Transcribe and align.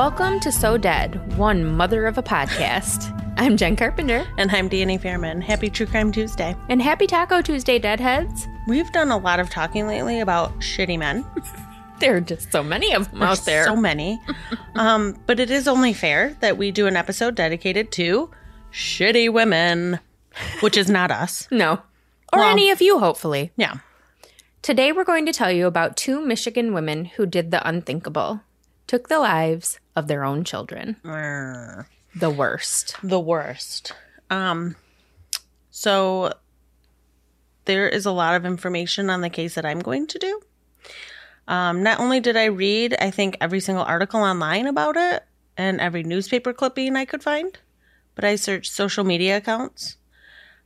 Welcome 0.00 0.40
to 0.40 0.50
So 0.50 0.78
Dead, 0.78 1.36
one 1.36 1.62
mother 1.62 2.06
of 2.06 2.16
a 2.16 2.22
podcast. 2.22 3.12
I'm 3.36 3.58
Jen 3.58 3.76
Carpenter, 3.76 4.26
And 4.38 4.50
I'm 4.50 4.66
Danny 4.66 4.96
Fairman. 4.98 5.42
Happy 5.42 5.68
True 5.68 5.84
Crime 5.84 6.10
Tuesday. 6.10 6.56
and 6.70 6.80
happy 6.80 7.06
Taco 7.06 7.42
Tuesday, 7.42 7.78
Deadheads. 7.78 8.48
We've 8.66 8.90
done 8.92 9.10
a 9.10 9.18
lot 9.18 9.40
of 9.40 9.50
talking 9.50 9.86
lately 9.86 10.20
about 10.20 10.58
shitty 10.60 10.98
men. 10.98 11.22
There 12.00 12.16
are 12.16 12.20
just 12.22 12.50
so 12.50 12.62
many 12.62 12.94
of 12.94 13.10
them 13.10 13.22
out 13.22 13.40
there. 13.44 13.64
So 13.66 13.76
many. 13.76 14.18
um, 14.74 15.18
but 15.26 15.38
it 15.38 15.50
is 15.50 15.68
only 15.68 15.92
fair 15.92 16.34
that 16.40 16.56
we 16.56 16.70
do 16.70 16.86
an 16.86 16.96
episode 16.96 17.34
dedicated 17.34 17.92
to 17.92 18.30
shitty 18.72 19.30
women, 19.30 20.00
which 20.60 20.78
is 20.78 20.88
not 20.88 21.10
us. 21.10 21.46
no. 21.50 21.72
Or 22.32 22.38
Well- 22.38 22.48
any 22.50 22.70
of 22.70 22.80
you, 22.80 23.00
hopefully. 23.00 23.52
Yeah. 23.54 23.74
Today, 24.62 24.92
we're 24.92 25.04
going 25.04 25.26
to 25.26 25.32
tell 25.32 25.52
you 25.52 25.66
about 25.66 25.98
two 25.98 26.24
Michigan 26.24 26.72
women 26.72 27.04
who 27.04 27.26
did 27.26 27.50
the 27.50 27.66
unthinkable, 27.68 28.40
took 28.90 29.06
the 29.06 29.20
lives 29.20 29.78
of 29.94 30.08
their 30.08 30.24
own 30.24 30.42
children. 30.42 30.96
The 32.12 32.28
worst. 32.28 32.96
The 33.04 33.20
worst. 33.20 33.92
Um, 34.30 34.74
so 35.70 36.32
there 37.66 37.88
is 37.88 38.04
a 38.04 38.10
lot 38.10 38.34
of 38.34 38.44
information 38.44 39.08
on 39.08 39.20
the 39.20 39.30
case 39.30 39.54
that 39.54 39.64
I'm 39.64 39.78
going 39.78 40.08
to 40.08 40.18
do. 40.18 40.40
Um, 41.46 41.84
not 41.84 42.00
only 42.00 42.18
did 42.18 42.36
I 42.36 42.46
read, 42.46 42.96
I 43.00 43.12
think, 43.12 43.36
every 43.40 43.60
single 43.60 43.84
article 43.84 44.22
online 44.22 44.66
about 44.66 44.96
it 44.96 45.22
and 45.56 45.80
every 45.80 46.02
newspaper 46.02 46.52
clipping 46.52 46.96
I 46.96 47.04
could 47.04 47.22
find, 47.22 47.56
but 48.16 48.24
I 48.24 48.34
searched 48.34 48.72
social 48.72 49.04
media 49.04 49.36
accounts. 49.36 49.98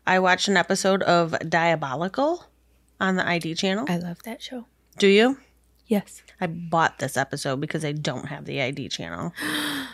I 0.06 0.18
watched 0.18 0.48
an 0.48 0.56
episode 0.56 1.02
of 1.02 1.38
Diabolical 1.46 2.46
on 2.98 3.16
the 3.16 3.28
ID 3.28 3.54
channel. 3.56 3.84
I 3.86 3.98
love 3.98 4.22
that 4.22 4.40
show. 4.40 4.64
Do 4.96 5.08
you? 5.08 5.36
Yes. 5.86 6.22
I 6.40 6.46
bought 6.46 6.98
this 6.98 7.16
episode 7.16 7.60
because 7.60 7.84
I 7.84 7.92
don't 7.92 8.26
have 8.28 8.44
the 8.46 8.60
ID 8.62 8.88
channel. 8.88 9.32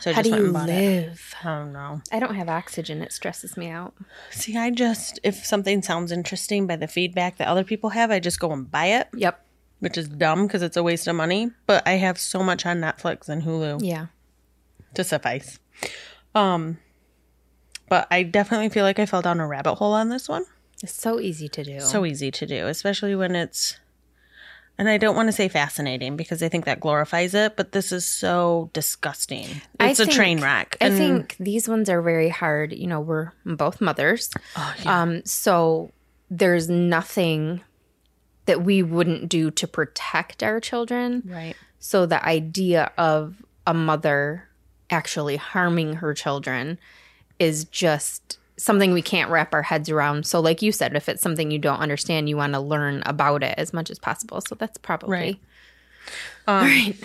So 0.01 0.13
I 0.13 0.15
How 0.15 0.23
just 0.23 0.25
do 0.25 0.31
went 0.31 0.41
you 0.41 0.45
and 0.47 0.55
bought 0.55 0.69
it. 0.71 1.07
live? 1.09 1.35
I 1.45 1.49
don't 1.59 1.73
know. 1.75 2.01
I 2.11 2.21
don't 2.21 2.35
have 2.35 2.49
oxygen. 2.49 3.03
It 3.03 3.13
stresses 3.13 3.55
me 3.59 3.69
out. 3.69 3.93
See, 4.31 4.57
I 4.57 4.71
just, 4.71 5.21
if 5.23 5.45
something 5.45 5.83
sounds 5.83 6.11
interesting 6.11 6.67
by 6.67 6.77
the 6.77 6.89
feedback 6.89 7.37
that 7.37 7.49
other 7.49 7.65
people 7.65 7.91
have, 7.91 8.11
I 8.11 8.19
just 8.19 8.41
go 8.41 8.51
and 8.51 8.71
buy 8.71 8.87
it, 8.87 9.09
Yep. 9.15 9.45
which 9.81 9.99
is 9.99 10.09
dumb 10.09 10.47
because 10.47 10.63
it's 10.63 10.79
a 10.79 10.83
waste 10.83 11.07
of 11.07 11.17
money. 11.17 11.51
But 11.67 11.87
I 11.87 11.93
have 11.99 12.19
so 12.19 12.43
much 12.43 12.65
on 12.65 12.81
Netflix 12.81 13.29
and 13.29 13.43
Hulu 13.43 13.81
Yeah. 13.85 14.07
to 14.95 15.05
suffice. 15.05 15.59
Um, 16.35 16.79
but 17.91 18.07
I 18.11 18.23
definitely 18.23 18.71
feel 18.71 18.85
like 18.85 18.99
I 18.99 19.05
fell 19.05 19.21
down 19.21 19.39
a 19.39 19.47
rabbit 19.47 19.75
hole 19.75 19.93
on 19.93 20.09
this 20.09 20.31
one. 20.31 20.47
It's 20.83 20.95
so 20.95 21.21
easy 21.21 21.51
to 21.51 21.63
do. 21.63 21.81
So 21.81 22.07
easy 22.07 22.31
to 22.31 22.47
do, 22.47 22.69
especially 22.69 23.15
when 23.15 23.35
it's, 23.37 23.79
and 24.81 24.89
I 24.89 24.97
don't 24.99 25.15
want 25.15 25.29
to 25.29 25.33
say 25.33 25.47
fascinating 25.49 26.17
because 26.17 26.43
I 26.43 26.49
think 26.49 26.65
that 26.65 26.81
glorifies 26.81 27.35
it, 27.35 27.55
but 27.57 27.73
this 27.73 27.93
is 27.93 28.07
so 28.07 28.71
disgusting. 28.73 29.47
I 29.79 29.91
It's 29.91 30.01
a 30.01 30.07
think- 30.07 30.17
train 30.17 30.41
wreck. 30.41 30.77
I 30.81 30.89
think 30.91 31.37
these 31.39 31.69
ones 31.69 31.89
are 31.91 32.01
very 32.03 32.31
hard. 32.31 32.73
You 32.73 32.87
know, 32.89 33.01
we're 33.01 33.33
both 33.45 33.81
mothers. 33.81 34.31
Oh, 34.57 34.75
yeah. 34.83 35.03
Um, 35.03 35.23
so 35.27 35.93
there's 36.31 36.69
nothing 36.71 37.61
that 38.47 38.63
we 38.63 38.83
wouldn't 38.83 39.29
do 39.29 39.51
to 39.53 39.69
protect 39.69 40.43
our 40.43 40.59
children. 40.61 41.23
right. 41.27 41.55
So 41.79 42.07
the 42.07 42.25
idea 42.27 42.91
of 42.99 43.37
a 43.67 43.75
mother 43.75 44.49
actually 44.91 45.37
harming 45.37 45.95
her 45.97 46.15
children 46.15 46.79
is 47.39 47.65
just 47.65 48.39
something 48.61 48.93
we 48.93 49.03
can't 49.03 49.31
wrap 49.31 49.55
our 49.55 49.63
heads 49.63 49.89
around. 49.89 50.27
So 50.27 50.41
like 50.41 50.63
you 50.63 50.73
said, 50.73 50.95
if 50.95 51.09
it's 51.09 51.23
something 51.23 51.51
you 51.51 51.59
don't 51.59 51.81
understand, 51.81 52.29
you 52.29 52.37
want 52.37 52.53
to 52.53 52.61
learn 52.61 53.03
about 53.07 53.43
it 53.43 53.55
as 53.57 53.73
much 53.73 53.91
as 53.91 53.99
possible. 53.99 54.41
So 54.41 54.55
that's 54.55 54.79
probably 54.79 55.11
Right. 55.11 55.41
Um, 56.47 56.57
All 56.57 56.63
right. 56.63 56.97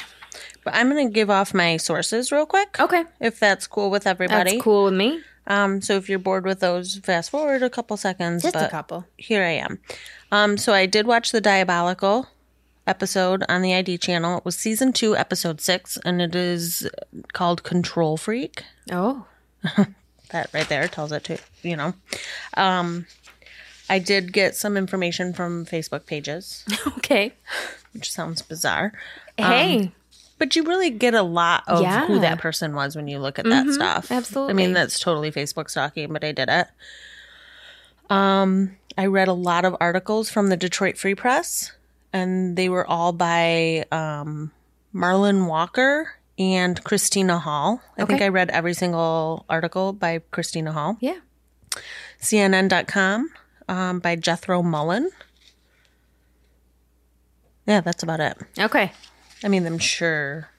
But 0.64 0.74
I'm 0.74 0.90
going 0.90 1.08
to 1.08 1.14
give 1.14 1.30
off 1.30 1.54
my 1.54 1.78
sources 1.78 2.32
real 2.32 2.46
quick. 2.46 2.80
Okay. 2.80 3.06
If 3.20 3.40
that's 3.40 3.68
cool 3.68 3.90
with 3.90 4.08
everybody. 4.08 4.52
That's 4.52 4.64
cool 4.64 4.86
with 4.86 4.96
me. 4.96 5.22
Um, 5.48 5.82
so 5.82 5.94
if 5.96 6.10
you're 6.10 6.20
bored 6.20 6.44
with 6.44 6.60
those, 6.60 6.98
fast 6.98 7.30
forward 7.30 7.62
a 7.62 7.70
couple 7.70 7.98
seconds. 7.98 8.42
Just 8.42 8.56
a 8.56 8.68
couple. 8.68 9.06
Here 9.18 9.44
I 9.44 9.52
am. 9.52 9.80
Um, 10.32 10.58
so 10.58 10.74
I 10.74 10.88
did 10.88 11.06
watch 11.06 11.32
the 11.32 11.40
Diabolical 11.42 12.28
episode 12.88 13.44
on 13.48 13.62
the 13.62 13.74
ID 13.74 14.00
channel. 14.00 14.40
It 14.40 14.46
was 14.46 14.56
season 14.56 14.92
two, 14.92 15.16
episode 15.16 15.62
six, 15.62 15.98
and 16.04 16.22
it 16.22 16.36
is 16.36 16.90
called 17.34 17.64
Control 17.64 18.18
Freak. 18.18 18.64
Oh. 18.92 19.28
That 20.32 20.50
right 20.54 20.68
there 20.68 20.88
tells 20.88 21.12
it 21.12 21.24
to 21.26 21.38
you 21.64 21.76
know. 21.76 21.94
Um, 22.56 23.06
I 23.90 24.00
did 24.00 24.34
get 24.34 24.56
some 24.56 24.78
information 24.78 25.32
from 25.34 25.66
Facebook 25.66 26.06
pages, 26.08 26.66
Okay. 26.98 27.34
which 27.94 28.12
sounds 28.12 28.42
bizarre. 28.42 28.92
Hey. 29.38 29.92
But 30.38 30.56
you 30.56 30.64
really 30.64 30.90
get 30.90 31.14
a 31.14 31.22
lot 31.22 31.64
of 31.68 31.82
Yeah. 31.84 32.02
Mm-hmm. 32.04 32.14
who 32.14 32.20
that 32.20 32.40
person 32.40 32.74
was 32.76 32.96
when 32.96 33.08
you 33.08 33.20
look 33.20 33.38
at 33.40 33.46
that 33.46 33.68
stuff. 33.72 34.12
absolutely. 34.12 34.52
I 34.52 34.56
mean, 34.56 34.74
that's 34.74 35.00
totally 35.00 35.32
Facebook 35.32 35.70
stalking, 35.70 36.12
but 36.12 36.24
I 36.24 36.32
did 36.32 36.50
it. 36.50 36.68
Um, 38.10 38.76
I 38.98 39.06
read 39.08 39.28
a 39.28 39.34
lot 39.34 39.66
of 39.66 39.76
articles 39.80 40.30
from 40.30 40.50
the 40.50 40.58
Detroit 40.58 40.98
Free 40.98 41.16
Press, 41.16 41.72
and 42.14 42.56
they 42.58 42.70
were 42.70 42.86
all 42.86 43.12
by 43.14 43.86
um, 43.92 44.52
Marlon 44.94 45.48
Walker 45.48 46.16
and 46.38 46.84
Christina 46.84 47.40
Hall. 47.40 47.82
I 47.98 48.06
think 48.06 48.22
I 48.22 48.28
read 48.28 48.50
every 48.50 48.74
single 48.74 49.46
article 49.50 49.94
by 49.94 50.20
Christina 50.32 50.72
Hall. 50.72 50.98
yeah. 51.00 51.20
CNN.com 52.22 53.30
um, 53.68 54.00
by 54.00 54.16
Jethro 54.16 54.64
Mullen. 54.64 55.10
Yeah, 57.68 57.82
that's 57.82 58.04
about 58.04 58.20
it. 58.20 58.38
Okay. 58.60 58.92
I 59.44 59.48
mean, 59.48 59.66
I'm 59.66 59.80
sure 59.80 60.50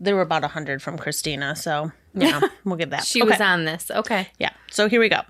there 0.00 0.14
were 0.14 0.22
about 0.22 0.44
a 0.44 0.48
hundred 0.48 0.82
from 0.82 0.98
Christina, 0.98 1.54
so 1.54 1.92
yeah, 2.14 2.40
we'll 2.64 2.76
give 2.76 2.90
that. 2.90 3.04
She 3.04 3.22
was 3.22 3.40
on 3.40 3.64
this. 3.64 3.90
Okay. 3.90 4.28
Yeah. 4.38 4.50
So 4.70 4.88
here 4.88 5.00
we 5.00 5.08
go. 5.08 5.20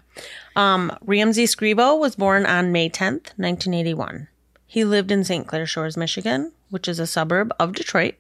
Um, 0.57 0.97
Ramsey 1.03 1.45
Scrivo 1.45 1.99
was 1.99 2.17
born 2.17 2.47
on 2.47 2.73
May 2.73 2.89
10th, 2.89 3.33
1981. 3.37 4.29
He 4.67 4.85
lived 4.85 5.11
in 5.11 5.25
St. 5.25 5.47
Clair 5.47 5.67
Shores, 5.67 5.97
Michigan, 5.97 6.53
which 6.71 6.89
is 6.89 6.99
a 6.99 7.07
suburb 7.07 7.53
of 7.59 7.75
Detroit. 7.75 8.15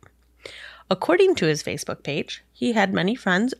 According 0.92 1.36
to 1.36 1.46
his 1.46 1.62
Facebook 1.62 2.02
page, 2.02 2.44
he 2.52 2.74
had 2.74 2.92
many 2.92 3.14
friends 3.14 3.54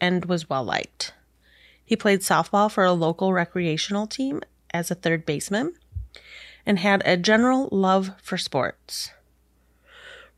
and 0.00 0.26
was 0.26 0.48
well 0.48 0.62
liked. 0.62 1.12
He 1.84 1.96
played 1.96 2.20
softball 2.20 2.70
for 2.70 2.84
a 2.84 2.92
local 2.92 3.32
recreational 3.32 4.06
team 4.06 4.40
as 4.72 4.88
a 4.88 4.94
third 4.94 5.26
baseman 5.26 5.74
and 6.64 6.78
had 6.78 7.02
a 7.04 7.16
general 7.16 7.68
love 7.72 8.12
for 8.22 8.38
sports. 8.38 9.10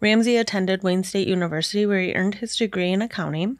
Ramsey 0.00 0.38
attended 0.38 0.82
Wayne 0.82 1.04
State 1.04 1.28
University 1.28 1.84
where 1.84 2.00
he 2.00 2.14
earned 2.14 2.36
his 2.36 2.56
degree 2.56 2.92
in 2.92 3.02
accounting. 3.02 3.58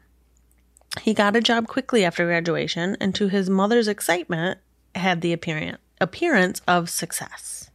He 0.99 1.13
got 1.13 1.35
a 1.35 1.41
job 1.41 1.67
quickly 1.67 2.03
after 2.03 2.25
graduation 2.25 2.97
and 2.99 3.13
to 3.13 3.27
his 3.27 3.51
mother's 3.51 3.87
excitement 3.87 4.57
had 4.95 5.21
the 5.21 5.31
appearance 5.31 6.61
of 6.67 6.89
success. 6.89 7.69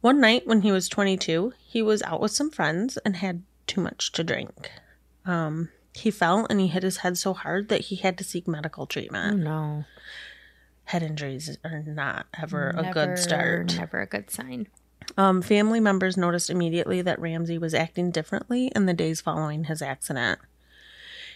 One 0.00 0.18
night 0.18 0.46
when 0.46 0.62
he 0.62 0.72
was 0.72 0.88
22, 0.88 1.52
he 1.62 1.82
was 1.82 2.02
out 2.04 2.22
with 2.22 2.32
some 2.32 2.50
friends 2.50 2.96
and 3.04 3.16
had 3.16 3.42
too 3.66 3.80
much 3.80 4.12
to 4.12 4.24
drink. 4.24 4.70
Um, 5.24 5.70
he 5.94 6.10
fell 6.10 6.46
and 6.48 6.60
he 6.60 6.68
hit 6.68 6.82
his 6.82 6.98
head 6.98 7.18
so 7.18 7.34
hard 7.34 7.68
that 7.68 7.82
he 7.82 7.96
had 7.96 8.18
to 8.18 8.24
seek 8.24 8.46
medical 8.46 8.86
treatment. 8.86 9.40
No. 9.40 9.84
Head 10.84 11.02
injuries 11.02 11.58
are 11.64 11.82
not 11.86 12.26
ever 12.40 12.74
a 12.76 12.92
good 12.92 13.18
start. 13.18 13.76
Never 13.76 14.00
a 14.00 14.06
good 14.06 14.30
sign. 14.30 14.68
Um, 15.16 15.42
family 15.42 15.80
members 15.80 16.16
noticed 16.16 16.50
immediately 16.50 17.02
that 17.02 17.20
Ramsey 17.20 17.58
was 17.58 17.74
acting 17.74 18.10
differently 18.10 18.70
in 18.74 18.86
the 18.86 18.94
days 18.94 19.20
following 19.20 19.64
his 19.64 19.82
accident. 19.82 20.38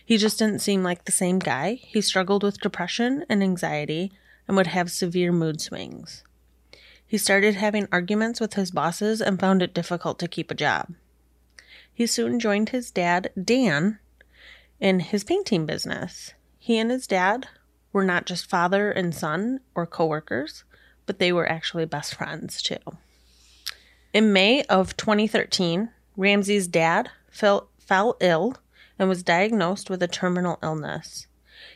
He 0.05 0.17
just 0.17 0.39
didn't 0.39 0.61
seem 0.61 0.83
like 0.83 1.05
the 1.05 1.13
same 1.13 1.39
guy. 1.39 1.75
He 1.75 2.01
struggled 2.01 2.43
with 2.43 2.61
depression 2.61 3.25
and 3.29 3.43
anxiety 3.43 4.13
and 4.47 4.57
would 4.57 4.69
have 4.69 4.91
severe 4.91 5.33
mood 5.33 5.61
swings. 5.61 6.25
He 7.07 7.19
started 7.19 7.55
having 7.55 7.89
arguments 7.91 8.41
with 8.41 8.55
his 8.55 8.71
bosses 8.71 9.21
and 9.21 9.39
found 9.41 9.63
it 9.63 9.75
difficult 9.75 10.19
to 10.21 10.29
keep 10.29 10.51
a 10.51 10.55
job. 10.55 10.95
He 12.01 12.07
soon 12.07 12.41
joined 12.41 12.71
his 12.71 12.91
dad, 12.91 13.31
Dan, 13.45 13.99
in 14.81 15.01
his 15.01 15.23
painting 15.23 15.67
business. 15.67 16.33
He 16.59 16.79
and 16.79 16.91
his 16.91 17.07
dad 17.07 17.49
were 17.93 18.07
not 18.07 18.25
just 18.25 18.49
father 18.49 18.91
and 18.91 19.15
son 19.15 19.61
or 19.75 19.85
coworkers, 19.87 20.65
but 21.05 21.19
they 21.19 21.31
were 21.31 21.47
actually 21.47 21.85
best 21.85 22.15
friends 22.15 22.63
too. 22.63 22.79
In 24.15 24.33
May 24.33 24.63
of 24.63 24.97
2013, 24.97 25.91
Ramsey's 26.17 26.67
dad 26.67 27.11
fell, 27.31 27.69
fell 27.79 28.17
ill 28.21 28.57
and 28.99 29.07
was 29.07 29.23
diagnosed 29.23 29.91
with 29.91 30.03
a 30.03 30.09
terminal 30.09 30.59
illness. 30.63 31.27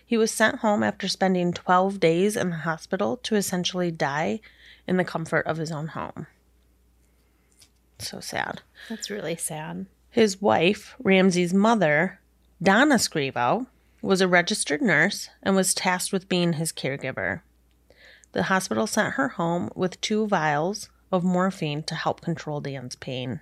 He 0.07 0.17
was 0.17 0.31
sent 0.31 0.61
home 0.61 0.83
after 0.83 1.07
spending 1.07 1.53
12 1.53 2.01
days 2.01 2.35
in 2.35 2.49
the 2.49 2.57
hospital 2.57 3.19
to 3.19 3.37
essentially 3.37 3.91
die 3.91 4.41
in 4.87 4.97
the 4.97 5.05
comfort 5.05 5.47
of 5.47 5.59
his 5.59 5.71
own 5.71 5.89
home. 5.89 6.29
So 7.99 8.21
sad. 8.21 8.63
That's 8.89 9.11
really 9.11 9.37
sad. 9.37 9.85
His 10.15 10.41
wife, 10.41 10.95
Ramsey's 11.03 11.53
mother, 11.53 12.21
Donna 12.63 12.99
Scrivo, 12.99 13.67
was 14.01 14.21
a 14.21 14.29
registered 14.29 14.81
nurse 14.81 15.29
and 15.43 15.57
was 15.57 15.75
tasked 15.75 16.13
with 16.13 16.29
being 16.29 16.53
his 16.53 16.71
caregiver. 16.71 17.41
The 18.31 18.45
hospital 18.45 18.87
sent 18.87 19.15
her 19.15 19.31
home 19.31 19.71
with 19.75 20.01
two 20.01 20.29
vials 20.29 20.89
of 21.11 21.25
morphine 21.25 21.83
to 21.83 21.97
help 21.97 22.21
control 22.21 22.61
Dan's 22.61 22.95
pain. 22.95 23.41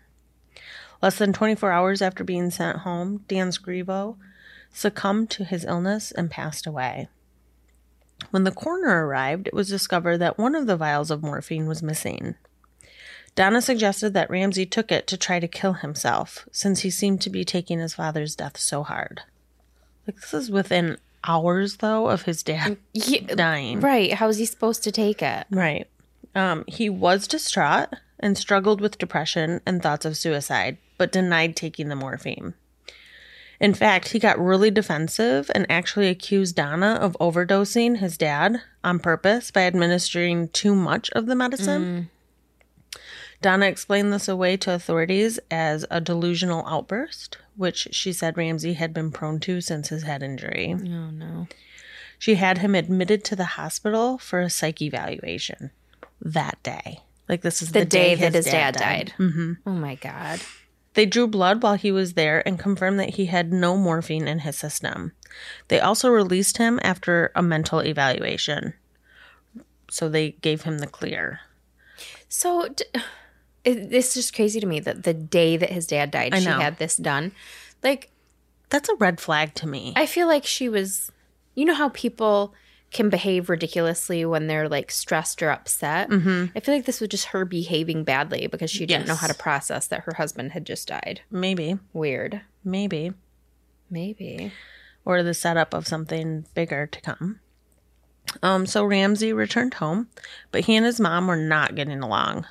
Less 1.03 1.19
than 1.19 1.35
24 1.35 1.71
hours 1.71 2.01
after 2.01 2.25
being 2.25 2.51
sent 2.51 2.79
home, 2.79 3.23
Dan 3.29 3.51
Scrivo 3.51 4.17
succumbed 4.73 5.29
to 5.33 5.45
his 5.45 5.67
illness 5.67 6.11
and 6.11 6.31
passed 6.31 6.67
away. 6.67 7.11
When 8.31 8.45
the 8.45 8.51
coroner 8.51 9.07
arrived, 9.07 9.47
it 9.47 9.53
was 9.53 9.69
discovered 9.69 10.17
that 10.21 10.39
one 10.39 10.55
of 10.55 10.67
the 10.67 10.79
vials 10.79 11.11
of 11.11 11.23
morphine 11.23 11.67
was 11.67 11.83
missing. 11.83 12.37
Donna 13.35 13.63
suggested 13.63 14.13
that 14.15 14.29
Ramsey 14.31 14.67
took 14.67 14.93
it 14.93 15.07
to 15.07 15.17
try 15.17 15.41
to 15.41 15.49
kill 15.49 15.75
himself, 15.75 16.47
since 16.53 16.81
he 16.81 16.91
seemed 16.91 17.21
to 17.23 17.31
be 17.31 17.45
taking 17.45 17.79
his 17.79 17.95
father's 17.95 18.37
death 18.37 18.59
so 18.59 18.83
hard. 18.83 19.23
Like, 20.07 20.17
this 20.17 20.35
is 20.35 20.51
within 20.51 20.99
hours, 21.25 21.77
though, 21.79 22.09
of 22.09 22.23
his 22.23 22.43
dad 22.43 22.77
Yeah, 22.93 23.35
dying. 23.35 23.81
right. 23.81 24.13
How's 24.13 24.37
he 24.39 24.45
supposed 24.45 24.83
to 24.85 24.93
take 24.93 25.23
it? 25.23 25.47
Right. 25.51 25.89
Um, 26.35 26.65
he 26.67 26.91
was 26.91 27.27
distraught 27.29 27.89
and 28.21 28.37
struggled 28.37 28.81
with 28.81 28.99
depression 28.99 29.61
and 29.65 29.83
thoughts 29.83 30.05
of 30.05 30.17
suicide, 30.17 30.77
but 30.99 31.13
denied 31.13 31.57
taking 31.57 31.89
the 31.89 31.97
morphine. 31.97 32.55
In 33.61 33.75
fact, 33.75 34.09
he 34.09 34.19
got 34.19 34.39
really 34.41 34.71
defensive 34.73 35.49
and 35.55 35.67
actually 35.71 36.09
accused 36.09 36.57
Donna 36.57 36.99
of 37.01 37.17
overdosing 37.21 37.99
his 37.99 38.19
dad 38.19 38.61
on 38.83 38.99
purpose 38.99 39.51
by 39.53 39.63
administering 39.63 40.49
too 40.49 40.75
much 40.75 41.11
of 41.11 41.27
the 41.27 41.37
medicine. 41.37 42.11
Donna 43.43 43.67
explained 43.67 44.13
this 44.13 44.29
away 44.29 44.57
to 44.59 44.73
authorities 44.73 45.39
as 45.51 45.85
a 45.91 46.01
delusional 46.01 46.65
outburst, 46.67 47.39
which 47.57 47.89
she 47.91 48.13
said 48.13 48.37
Ramsey 48.39 48.75
had 48.75 48.95
been 48.95 49.11
prone 49.11 49.41
to 49.41 49.61
since 49.61 49.89
his 49.89 50.05
head 50.05 50.23
injury. 50.23 50.73
Oh 50.75 51.11
no. 51.11 51.49
She 52.19 52.37
had 52.37 52.59
him 52.59 52.75
admitted 52.75 53.25
to 53.25 53.37
the 53.37 53.45
hospital 53.45 54.17
for 54.17 54.41
a 54.41 54.49
psych 54.49 54.81
evaluation 54.81 55.73
that 56.21 56.63
day. 56.63 57.01
Like 57.29 57.43
this 57.43 57.61
is 57.61 57.73
The, 57.73 57.85
day, 57.85 58.15
that 58.15 58.35
his 58.35 58.45
dad, 58.45 58.77
died. 58.77 59.13
Mm-hmm. 59.19 59.53
Oh 59.67 59.73
my 59.73 59.97
god. 59.97 60.41
They 60.95 61.07
drew 61.07 61.27
blood 61.27 61.63
while 61.63 61.75
he 61.75 61.91
was 61.91 62.13
there 62.15 62.47
and 62.47 62.59
confirmed 62.59 63.01
that 63.01 63.15
he 63.15 63.27
had 63.27 63.53
no 63.53 63.77
morphine 63.77 64.29
in 64.29 64.41
his 64.41 64.57
system. 64.59 65.13
They 65.69 65.81
also 65.81 66.11
released 66.11 66.59
him 66.59 66.79
after 66.83 67.33
a 67.35 67.43
mental 67.43 67.81
evaluation. 67.81 68.75
So 69.91 70.09
they 70.09 70.33
gave 70.43 70.63
him 70.63 70.79
the 70.79 70.87
clear. 70.87 71.41
So 72.29 72.69
d- 72.69 72.85
it, 73.65 73.93
it's 73.93 74.15
just 74.15 74.35
crazy 74.35 74.61
to 74.61 74.67
me 74.67 74.81
that 74.81 75.05
the 75.05 75.15
day 75.15 75.57
that 75.57 75.71
his 75.71 75.87
dad 75.87 76.11
died, 76.11 76.35
I 76.35 76.41
she 76.41 76.47
know. 76.47 76.59
had 76.59 76.79
this 76.79 76.97
done. 76.97 77.33
Like 77.83 78.11
That's 78.71 78.89
a 78.89 78.95
red 78.97 79.21
flag 79.21 79.55
to 79.57 79.67
me. 79.67 79.93
I 79.97 80.07
feel 80.07 80.27
like 80.27 80.45
she 80.47 80.69
was. 80.69 81.11
You 81.55 81.65
know 81.67 81.75
how 81.75 81.91
people 81.91 82.55
can 82.93 83.09
behave 83.09 83.49
ridiculously 83.49 84.25
when 84.25 84.47
they're 84.47 84.69
like 84.69 84.91
stressed 84.91 85.43
or 85.43 85.51
upset. 85.51 86.11
Mm-hmm. 86.11 86.57
I 86.57 86.61
feel 86.61 86.75
like 86.75 86.85
this 86.85 87.01
was 87.01 87.09
just 87.09 87.27
her 87.27 87.45
behaving 87.45 88.05
badly 88.05 88.47
because 88.47 88.71
she 88.71 88.85
didn't 88.87 89.07
know 89.09 89.15
how 89.15 89.27
to 89.27 89.35
process 89.35 89.87
that 89.89 90.03
her 90.05 90.15
husband 90.17 90.53
had 90.53 90.67
just 90.67 90.89
died. 90.89 91.23
maybe, 91.31 91.79
Weird. 91.95 92.43
maybe. 92.65 93.13
Maybe. 93.91 94.53
Or 95.05 95.23
the 95.23 95.35
setup 95.35 95.73
of 95.75 95.87
something 95.87 96.45
bigger 96.55 96.87
to 96.87 97.01
come. 97.01 97.41
Um, 98.43 98.67
so 98.67 98.85
Ramsey 98.85 99.33
returned 99.33 99.75
home, 99.75 100.09
but 100.51 100.65
he 100.65 100.77
and 100.77 100.87
his 100.87 101.01
mom 101.01 101.27
were 101.27 101.37
not 101.37 101.75
getting 101.75 102.01
along. 102.01 102.47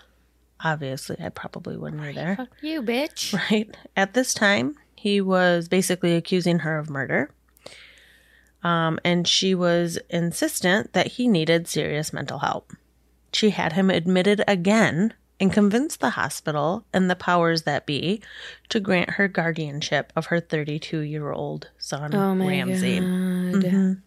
Obviously, 0.64 1.18
I 1.20 1.30
probably 1.30 1.76
wouldn't 1.78 2.02
either. 2.02 2.36
Fuck 2.36 2.50
you, 2.62 2.82
bitch. 2.82 3.34
Right. 3.52 3.76
At 3.96 4.14
this 4.14 4.34
time, 4.34 4.76
he 4.96 5.20
was 5.22 5.68
basically 5.68 6.16
accusing 6.16 6.60
her 6.60 6.78
of 6.78 6.90
murder. 6.90 7.32
Um, 8.64 9.00
and 9.04 9.28
she 9.28 9.56
was 9.56 9.98
insistent 10.10 10.94
that 10.94 11.08
he 11.14 11.28
needed 11.28 11.68
serious 11.68 12.14
mental 12.14 12.40
help. 12.40 12.72
She 13.34 13.50
had 13.52 13.74
him 13.74 13.90
admitted 13.90 14.44
again 14.48 15.14
and 15.40 15.52
convinced 15.52 16.00
the 16.02 16.12
hospital 16.12 16.86
and 16.94 17.10
the 17.10 17.16
powers 17.16 17.64
that 17.64 17.88
be 17.88 18.22
to 18.70 18.80
grant 18.80 19.12
her 19.12 19.28
guardianship 19.28 20.14
of 20.16 20.28
her 20.28 20.40
32 20.40 21.00
year 21.00 21.32
old 21.32 21.70
son, 21.80 22.14
Oh 22.14 22.36
Ramsey. 22.36 23.00
god. 23.00 24.02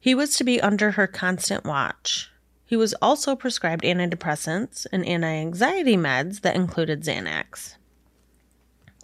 He 0.00 0.14
was 0.14 0.34
to 0.36 0.44
be 0.44 0.60
under 0.60 0.92
her 0.92 1.06
constant 1.06 1.64
watch. 1.64 2.30
He 2.66 2.76
was 2.76 2.94
also 3.02 3.36
prescribed 3.36 3.84
antidepressants 3.84 4.86
and 4.92 5.04
anti 5.06 5.28
anxiety 5.28 5.96
meds 5.96 6.40
that 6.40 6.56
included 6.56 7.02
Xanax. 7.02 7.76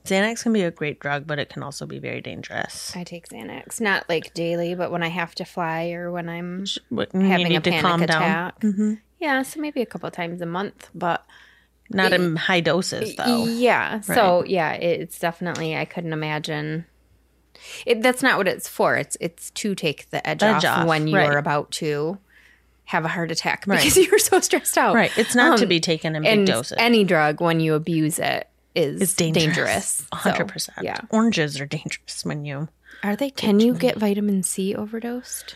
Xanax 0.05 0.43
can 0.43 0.53
be 0.55 0.63
a 0.63 0.71
great 0.71 0.99
drug, 0.99 1.27
but 1.27 1.39
it 1.39 1.51
can 1.51 1.63
also 1.63 1.85
be 1.85 1.99
very 1.99 2.23
dangerous. 2.23 2.97
I 2.97 3.05
take 3.05 3.29
Xanax, 3.29 3.81
not 3.81 4.09
like 4.09 4.33
daily, 4.33 4.75
but 4.75 4.91
when 4.91 5.03
I 5.03 5.09
have 5.09 5.35
to 5.37 5.45
fly 5.45 5.91
or 5.91 6.11
when 6.11 6.29
I'm 6.29 6.65
What- 6.89 7.13
having 7.13 7.55
a 7.55 7.61
panic 7.61 8.09
attack. 8.09 8.61
Mm-hmm. 8.61 8.95
Yeah, 9.19 9.43
so 9.43 9.61
maybe 9.61 9.83
a 9.83 9.87
couple 9.87 10.11
times 10.11 10.41
a 10.41 10.47
month, 10.47 10.89
but 10.95 11.27
Not 11.91 12.15
in 12.15 12.37
high 12.37 12.61
doses, 12.61 13.15
though. 13.17 13.45
Yeah. 13.45 14.01
So 14.01 14.43
yeah, 14.47 14.73
it's 14.73 15.19
definitely 15.19 15.77
I 15.77 15.85
couldn't 15.85 16.15
imagine. 16.15 16.87
It, 17.85 18.01
that's 18.01 18.23
not 18.23 18.39
what 18.39 18.49
it's 18.49 18.69
for. 18.69 18.97
It's 18.97 19.19
it's 19.21 19.51
to 19.51 19.75
take 19.75 20.09
the 20.09 20.27
edge, 20.27 20.43
Edge 20.43 20.65
off, 20.65 20.79
off, 20.79 20.87
when 20.87 21.07
you're 21.09 21.21
right. 21.21 21.37
about 21.37 21.71
to 21.73 22.17
have 22.91 23.05
a 23.05 23.09
heart 23.09 23.31
attack 23.31 23.65
Right. 23.67 23.79
because 23.79 23.97
you're 23.97 24.19
so 24.19 24.41
stressed 24.41 24.77
out. 24.77 24.95
Right. 24.95 25.11
It's 25.17 25.35
not 25.35 25.59
to 25.59 25.65
Um, 25.65 25.69
be 25.69 25.81
taken 25.81 26.17
in 26.17 26.23
big 26.23 26.33
And 26.33 26.47
doses. 26.47 26.77
any 26.79 27.05
drug 27.05 27.41
when 27.41 27.61
you 27.61 27.75
abuse 27.75 28.19
it 28.19 28.49
is 28.75 29.01
it's 29.01 29.15
dangerous. 29.15 29.47
dangerous. 29.47 30.07
A 30.13 30.17
hundred 30.17 30.49
So, 30.49 30.53
percent. 30.53 30.79
Yeah. 30.83 31.01
Oranges 31.11 31.61
are 31.61 31.67
dangerous 31.67 32.25
when 32.25 32.45
you. 32.45 32.69
Are 33.03 33.17
they? 33.17 33.31
Can 33.31 33.61
you 33.61 33.75
get 33.75 33.97
vitamin 33.97 34.43
C 34.43 34.75
overdosed? 34.75 35.55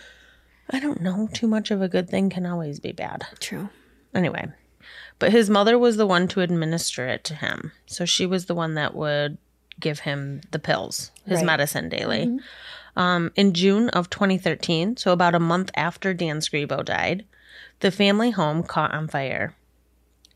I 0.70 0.80
don't 0.80 1.00
know. 1.02 1.28
Too 1.32 1.46
much 1.46 1.70
of 1.70 1.82
a 1.82 1.88
good 1.88 2.08
thing 2.08 2.30
can 2.30 2.46
always 2.46 2.80
be 2.80 2.92
bad. 2.92 3.26
True. 3.38 3.68
Anyway, 4.14 4.46
but 5.18 5.30
his 5.32 5.50
mother 5.50 5.78
was 5.78 5.96
the 5.96 6.06
one 6.06 6.26
to 6.28 6.40
administer 6.40 7.06
it 7.06 7.22
to 7.24 7.34
him. 7.34 7.72
So 7.86 8.04
she 8.04 8.24
was 8.26 8.46
the 8.46 8.54
one 8.54 8.74
that 8.74 8.94
would 8.94 9.36
give 9.80 10.00
him 10.00 10.40
the 10.52 10.58
pills, 10.58 11.10
his 11.26 11.38
Right. 11.38 11.46
medicine 11.46 11.88
daily. 11.88 12.38
Um, 12.96 13.32
in 13.34 13.54
June 13.54 13.88
of 13.90 14.10
2013, 14.10 14.96
so 14.96 15.12
about 15.12 15.34
a 15.34 15.40
month 15.40 15.70
after 15.74 16.14
Dan 16.14 16.38
Scrivo 16.38 16.84
died, 16.84 17.24
the 17.80 17.90
family 17.90 18.30
home 18.30 18.62
caught 18.62 18.92
on 18.92 19.08
fire. 19.08 19.54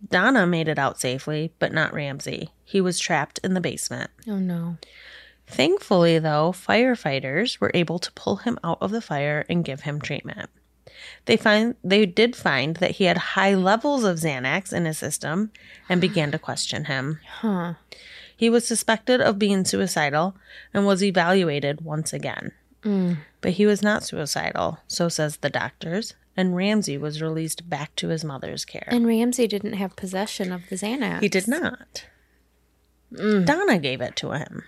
Donna 0.07 0.47
made 0.47 0.69
it 0.69 0.79
out 0.79 1.01
safely, 1.01 1.53
but 1.59 1.73
not 1.73 1.93
Ramsey. 1.93 2.51
He 2.65 2.81
was 2.81 2.99
trapped 2.99 3.39
in 3.43 3.55
the 3.55 3.61
basement. 3.61 4.11
Oh 4.27 4.39
no. 4.39 4.77
Thankfully, 5.47 6.19
though, 6.19 6.53
firefighters 6.53 7.59
were 7.59 7.71
able 7.73 7.99
to 7.99 8.13
pull 8.13 8.37
him 8.37 8.59
out 8.63 8.79
of 8.81 8.91
the 8.91 9.01
fire 9.01 9.47
and 9.49 9.65
give 9.65 9.81
him 9.81 10.01
treatment. 10.01 10.51
They 11.25 11.37
find 11.37 11.75
they 11.83 12.07
did 12.07 12.37
find 12.37 12.77
that 12.77 12.93
he 12.93 13.05
had 13.05 13.17
high 13.19 13.55
levels 13.55 14.05
of 14.05 14.19
Xanax 14.19 14.73
in 14.73 14.85
his 14.85 14.99
system 14.99 15.53
and 15.89 16.01
began 16.01 16.31
to 16.33 16.39
question 16.39 16.85
him. 16.85 17.21
Huh. 17.41 17.75
He 18.39 18.49
was 18.49 18.65
suspected 18.67 19.21
of 19.21 19.39
being 19.39 19.65
suicidal 19.65 20.37
and 20.73 20.87
was 20.87 21.03
evaluated 21.03 21.81
once 21.83 22.13
again. 22.13 22.53
But 23.43 23.53
he 23.53 23.67
was 23.67 23.83
not 23.83 24.05
suicidal, 24.05 24.79
so 24.87 25.09
says 25.11 25.37
the 25.39 25.51
doctors, 25.51 26.15
and 26.37 26.57
Ramsey 26.57 26.97
was 26.97 27.21
released 27.21 27.69
back 27.69 27.95
to 27.97 28.09
his 28.09 28.25
mother's 28.25 28.65
care. 28.65 28.87
And 28.87 29.07
Ramsey 29.07 29.47
didn't 29.47 29.75
have 29.75 29.95
possession 29.97 30.53
of 30.53 30.63
the 30.71 30.77
Xanax. 30.77 31.21
he 31.21 31.29
did 31.29 31.49
not. 31.49 32.07
Donna 33.13 33.79
gave 33.79 34.01
it 34.01 34.17
to 34.17 34.31
him. 34.33 34.63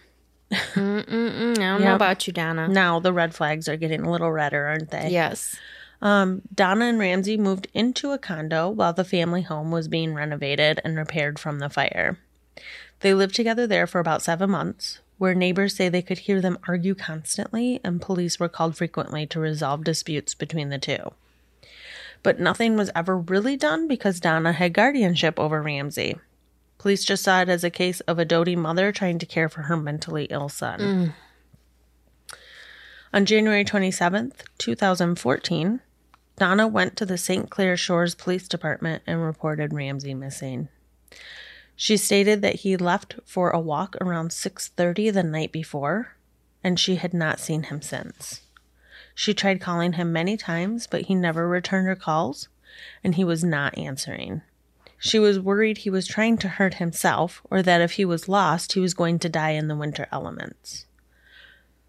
Mm, 0.50 1.52
I 1.58 1.62
don't 1.62 1.80
know 1.84 1.94
about 1.94 2.26
you, 2.26 2.32
Donna. 2.32 2.66
Now 2.68 2.98
the 2.98 3.12
red 3.12 3.34
flags 3.34 3.68
are 3.68 3.76
getting 3.76 4.02
a 4.02 4.10
little 4.10 4.32
redder, 4.32 4.66
aren't 4.66 4.90
they? 4.90 5.10
Yes. 5.10 5.56
Um, 6.02 6.42
Donna 6.54 6.86
and 6.86 6.98
Ramsey 6.98 7.36
moved 7.36 7.68
into 7.72 8.10
a 8.10 8.18
condo 8.18 8.68
while 8.68 8.92
the 8.92 9.04
family 9.04 9.42
home 9.42 9.70
was 9.70 9.86
being 9.86 10.12
renovated 10.14 10.80
and 10.84 10.96
repaired 10.96 11.38
from 11.38 11.60
the 11.60 11.70
fire. 11.70 12.18
They 13.00 13.14
lived 13.14 13.34
together 13.34 13.66
there 13.66 13.86
for 13.86 13.98
about 13.98 14.22
seven 14.22 14.50
months, 14.50 15.00
where 15.18 15.34
neighbors 15.34 15.74
say 15.74 15.88
they 15.88 16.02
could 16.02 16.20
hear 16.20 16.40
them 16.40 16.58
argue 16.68 16.94
constantly, 16.94 17.80
and 17.82 18.00
police 18.00 18.38
were 18.38 18.48
called 18.48 18.76
frequently 18.76 19.26
to 19.26 19.40
resolve 19.40 19.84
disputes 19.84 20.34
between 20.34 20.68
the 20.68 20.78
two. 20.78 21.12
But 22.22 22.38
nothing 22.38 22.76
was 22.76 22.90
ever 22.94 23.16
really 23.16 23.56
done 23.56 23.88
because 23.88 24.20
Donna 24.20 24.52
had 24.52 24.74
guardianship 24.74 25.38
over 25.38 25.62
Ramsey. 25.62 26.16
Police 26.78 27.04
just 27.04 27.22
saw 27.22 27.42
it 27.42 27.48
as 27.48 27.64
a 27.64 27.70
case 27.70 28.00
of 28.00 28.18
a 28.18 28.24
doting 28.24 28.60
mother 28.60 28.92
trying 28.92 29.18
to 29.18 29.26
care 29.26 29.48
for 29.48 29.62
her 29.62 29.76
mentally 29.76 30.24
ill 30.30 30.48
son. 30.48 30.80
Mm. 30.80 32.34
On 33.12 33.26
January 33.26 33.64
27th, 33.64 34.44
2014, 34.58 35.80
Donna 36.36 36.68
went 36.68 36.96
to 36.96 37.04
the 37.04 37.18
St. 37.18 37.50
Clair 37.50 37.76
Shores 37.76 38.14
Police 38.14 38.48
Department 38.48 39.02
and 39.06 39.22
reported 39.22 39.74
Ramsey 39.74 40.14
missing. 40.14 40.68
She 41.82 41.96
stated 41.96 42.42
that 42.42 42.56
he 42.56 42.76
left 42.76 43.14
for 43.24 43.48
a 43.48 43.58
walk 43.58 43.96
around 44.02 44.32
6:30 44.32 45.10
the 45.14 45.22
night 45.22 45.50
before 45.50 46.14
and 46.62 46.78
she 46.78 46.96
had 46.96 47.14
not 47.14 47.40
seen 47.40 47.62
him 47.62 47.80
since. 47.80 48.42
She 49.14 49.32
tried 49.32 49.62
calling 49.62 49.94
him 49.94 50.12
many 50.12 50.36
times, 50.36 50.86
but 50.86 51.06
he 51.06 51.14
never 51.14 51.48
returned 51.48 51.86
her 51.86 51.96
calls 51.96 52.48
and 53.02 53.14
he 53.14 53.24
was 53.24 53.42
not 53.42 53.78
answering. 53.78 54.42
She 54.98 55.18
was 55.18 55.40
worried 55.40 55.78
he 55.78 55.88
was 55.88 56.06
trying 56.06 56.36
to 56.40 56.48
hurt 56.48 56.74
himself 56.74 57.40
or 57.50 57.62
that 57.62 57.80
if 57.80 57.92
he 57.92 58.04
was 58.04 58.28
lost, 58.28 58.74
he 58.74 58.80
was 58.80 58.92
going 58.92 59.18
to 59.20 59.30
die 59.30 59.52
in 59.52 59.68
the 59.68 59.74
winter 59.74 60.06
elements. 60.12 60.84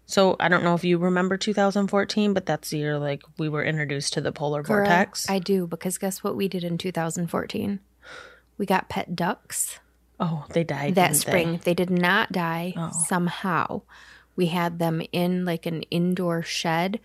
So 0.06 0.36
I 0.40 0.48
don't 0.48 0.64
know 0.64 0.74
if 0.74 0.84
you 0.84 0.96
remember 0.96 1.36
2014, 1.36 2.32
but 2.32 2.46
that's 2.46 2.70
the 2.70 2.78
year 2.78 2.98
like 2.98 3.24
we 3.36 3.50
were 3.50 3.62
introduced 3.62 4.14
to 4.14 4.22
the 4.22 4.32
polar 4.32 4.62
Girl, 4.62 4.86
vortex. 4.86 5.28
I 5.28 5.38
do 5.38 5.66
because 5.66 5.98
guess 5.98 6.24
what 6.24 6.34
we 6.34 6.48
did 6.48 6.64
in 6.64 6.78
2014? 6.78 7.80
We 8.56 8.64
got 8.64 8.88
pet 8.88 9.14
ducks. 9.14 9.80
Oh, 10.22 10.44
they 10.50 10.64
died 10.64 10.94
that 10.94 11.16
spring. 11.16 11.52
They? 11.52 11.70
They? 11.70 11.74
did 11.74 11.90
not 11.90 12.30
die 12.32 12.74
Oh. 12.76 12.90
somehow. 13.06 13.82
We 14.36 14.46
had 14.46 14.78
them 14.78 15.02
in 15.12 15.44
like 15.44 15.66
an 15.66 15.82
indoor 15.90 16.42
shed. 16.42 17.00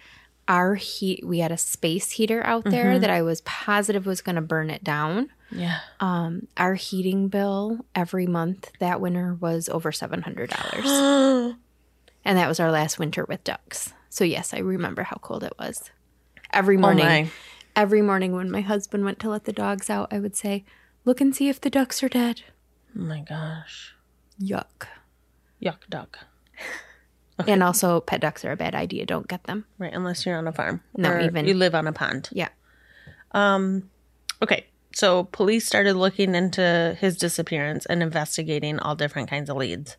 Our 0.48 0.76
heat, 0.76 1.26
we 1.28 1.40
had 1.40 1.52
a 1.52 1.58
space 1.58 2.12
heater 2.12 2.42
out 2.46 2.64
there 2.64 2.92
Mm-hmm. 2.92 3.02
that 3.02 3.10
I 3.10 3.22
was 3.22 3.42
positive 3.42 4.06
was 4.06 4.22
going 4.22 4.36
to 4.38 4.42
burn 4.42 4.70
it 4.70 4.84
down. 4.84 5.30
Yeah. 5.52 5.80
Um, 6.00 6.48
our 6.56 6.76
heating 6.76 7.28
bill 7.28 7.80
every 7.96 8.28
month 8.28 8.72
that 8.80 9.02
winter 9.02 9.34
was 9.40 9.68
over 9.68 9.92
seven 9.92 10.22
hundred 10.22 10.50
dollars, 10.52 10.86
Oh 10.86 11.56
and 12.26 12.38
that 12.38 12.48
was 12.48 12.60
our 12.60 12.72
last 12.72 13.00
winter 13.00 13.26
with 13.28 13.44
ducks. 13.44 13.94
So 14.10 14.24
yes, 14.24 14.54
I 14.54 14.60
remember 14.60 15.04
how 15.04 15.18
cold 15.22 15.44
it 15.44 15.54
was. 15.60 15.90
Every 16.54 16.78
morning, 16.78 17.28
Oh 17.28 17.30
every 17.76 18.02
morning 18.02 18.32
when 18.34 18.50
my 18.52 18.62
husband 18.62 19.04
went 19.06 19.20
to 19.20 19.30
let 19.30 19.44
the 19.46 19.54
dogs 19.54 19.90
out, 19.90 20.12
I 20.14 20.20
would 20.20 20.36
say, 20.36 20.64
"Look 21.06 21.20
and 21.22 21.36
see 21.36 21.48
if 21.50 21.60
the 21.62 21.70
ducks 21.70 22.02
are 22.04 22.10
dead." 22.10 22.42
Oh 22.98 23.02
my 23.02 23.22
gosh. 23.22 23.94
Yuck. 24.42 24.88
Yuck 25.64 25.80
duck. 25.90 26.20
And 27.46 27.62
also, 27.62 28.00
pet 28.00 28.22
ducks 28.22 28.44
are 28.46 28.52
a 28.52 28.58
bad 28.58 28.74
idea. 28.74 29.06
Don't 29.06 29.28
get 29.28 29.44
them. 29.44 29.66
Right, 29.78 29.94
unless 29.94 30.26
you're 30.26 30.40
on 30.40 30.48
a 30.48 30.52
farm. 30.52 30.82
No, 30.98 31.12
or 31.12 31.20
even- 31.20 31.46
you 31.46 31.54
live 31.54 31.76
on 31.76 31.86
a 31.86 31.94
pond. 31.94 32.30
Yeah. 32.32 32.50
Um, 33.32 33.92
okay, 34.42 34.66
so 34.96 35.26
police 35.26 35.64
started 35.68 35.94
looking 35.96 36.34
into 36.34 36.98
his 37.00 37.16
disappearance 37.16 37.86
and 37.86 38.02
investigating 38.02 38.80
all 38.80 38.96
different 38.96 39.30
kinds 39.30 39.52
of 39.52 39.58
leads. 39.58 39.98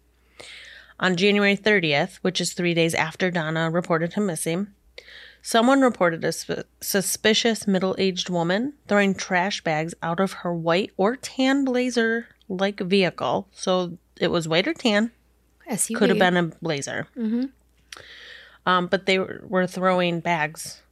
On 0.99 1.14
January 1.14 1.57
30th, 1.57 2.17
which 2.23 2.40
is 2.40 2.55
three 2.55 2.75
days 2.75 2.93
after 2.93 3.31
Donna 3.31 3.71
reported 3.71 4.14
him 4.14 4.26
missing, 4.26 4.67
someone 5.40 5.81
reported 5.81 6.25
a 6.25 6.33
sp- 6.35 6.67
suspicious 6.81 7.69
middle 7.69 7.95
aged 7.99 8.31
woman 8.31 8.73
throwing 8.88 9.14
trash 9.14 9.62
bags 9.62 9.95
out 10.02 10.19
of 10.19 10.33
her 10.33 10.52
white 10.52 10.90
or 10.97 11.14
tan 11.14 11.64
blazer 11.64 12.26
like 12.49 12.81
vehicle. 12.81 13.49
So 13.52 13.99
it 14.21 14.28
was 14.31 14.49
white 14.49 14.67
or 14.69 14.75
tan, 14.75 15.11
SUV. 15.71 15.97
could 15.97 16.09
have 16.11 16.19
been 16.19 16.37
a 16.37 16.43
blazer. 16.62 17.07
Um, 18.67 18.87
but 18.87 19.07
they 19.07 19.19
were, 19.19 19.43
were 19.47 19.67
throwing 19.67 20.21
bags 20.21 20.83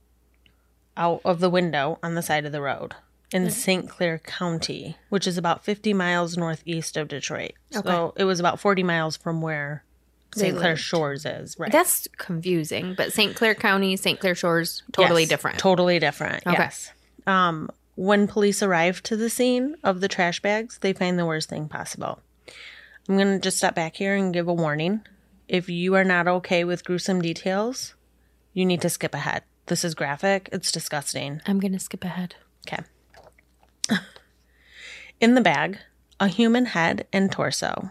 out 0.96 1.20
of 1.24 1.40
the 1.40 1.50
window 1.50 1.98
on 2.02 2.14
the 2.14 2.22
side 2.22 2.46
of 2.46 2.52
the 2.52 2.62
road 2.62 2.94
in 3.32 3.50
St. 3.50 3.88
Clair 3.88 4.18
County, 4.18 4.96
which 5.10 5.26
is 5.26 5.36
about 5.36 5.64
50 5.64 5.92
miles 5.92 6.36
northeast 6.38 6.96
of 6.96 7.08
Detroit. 7.08 7.52
So 7.70 8.14
it 8.16 8.24
was 8.24 8.40
about 8.40 8.60
40 8.60 8.82
miles 8.82 9.16
from 9.16 9.42
where 9.42 9.84
St. 10.34 10.56
Clair. 10.56 10.76
Shores 10.76 11.26
is. 11.26 11.58
Right. 11.58 11.70
That's 11.72 12.08
confusing, 12.16 12.94
but 12.96 13.12
St. 13.12 13.34
Clair 13.34 13.54
County, 13.54 13.96
St. 13.96 14.18
Clair 14.20 14.34
Shores, 14.34 14.82
totally 14.92 15.22
Yes, 15.22 15.28
different. 15.30 15.58
Totally 15.58 15.98
different. 15.98 16.46
Okay. 16.46 16.56
Yes. 16.56 16.92
Um, 17.26 17.68
when 17.96 18.28
police 18.28 18.62
arrive 18.62 19.02
to 19.02 19.16
the 19.16 19.30
scene 19.30 19.74
of 19.82 20.00
the 20.00 20.08
trash 20.08 20.40
bags, 20.40 20.78
they 20.78 20.92
find 20.92 21.18
the 21.18 21.26
worst 21.26 21.48
thing 21.48 21.68
possible. 21.68 22.20
I'm 23.08 23.16
going 23.16 23.32
to 23.32 23.40
just 23.40 23.56
step 23.56 23.74
back 23.74 23.96
here 23.96 24.14
and 24.14 24.32
give 24.32 24.46
a 24.46 24.54
warning. 24.54 25.00
If 25.48 25.68
you 25.68 25.94
are 25.94 26.04
not 26.04 26.28
okay 26.28 26.62
with 26.62 26.84
gruesome 26.84 27.22
details, 27.22 27.94
you 28.52 28.66
need 28.66 28.82
to 28.82 28.90
skip 28.90 29.14
ahead. 29.14 29.44
This 29.66 29.84
is 29.84 29.94
graphic, 29.94 30.48
it's 30.52 30.70
disgusting. 30.70 31.40
I'm 31.46 31.58
going 31.58 31.72
to 31.72 31.78
skip 31.78 32.04
ahead. 32.04 32.36
Okay. 32.66 32.82
In 35.20 35.34
the 35.34 35.40
bag, 35.40 35.78
a 36.20 36.28
human 36.28 36.66
head 36.66 37.06
and 37.12 37.32
torso. 37.32 37.90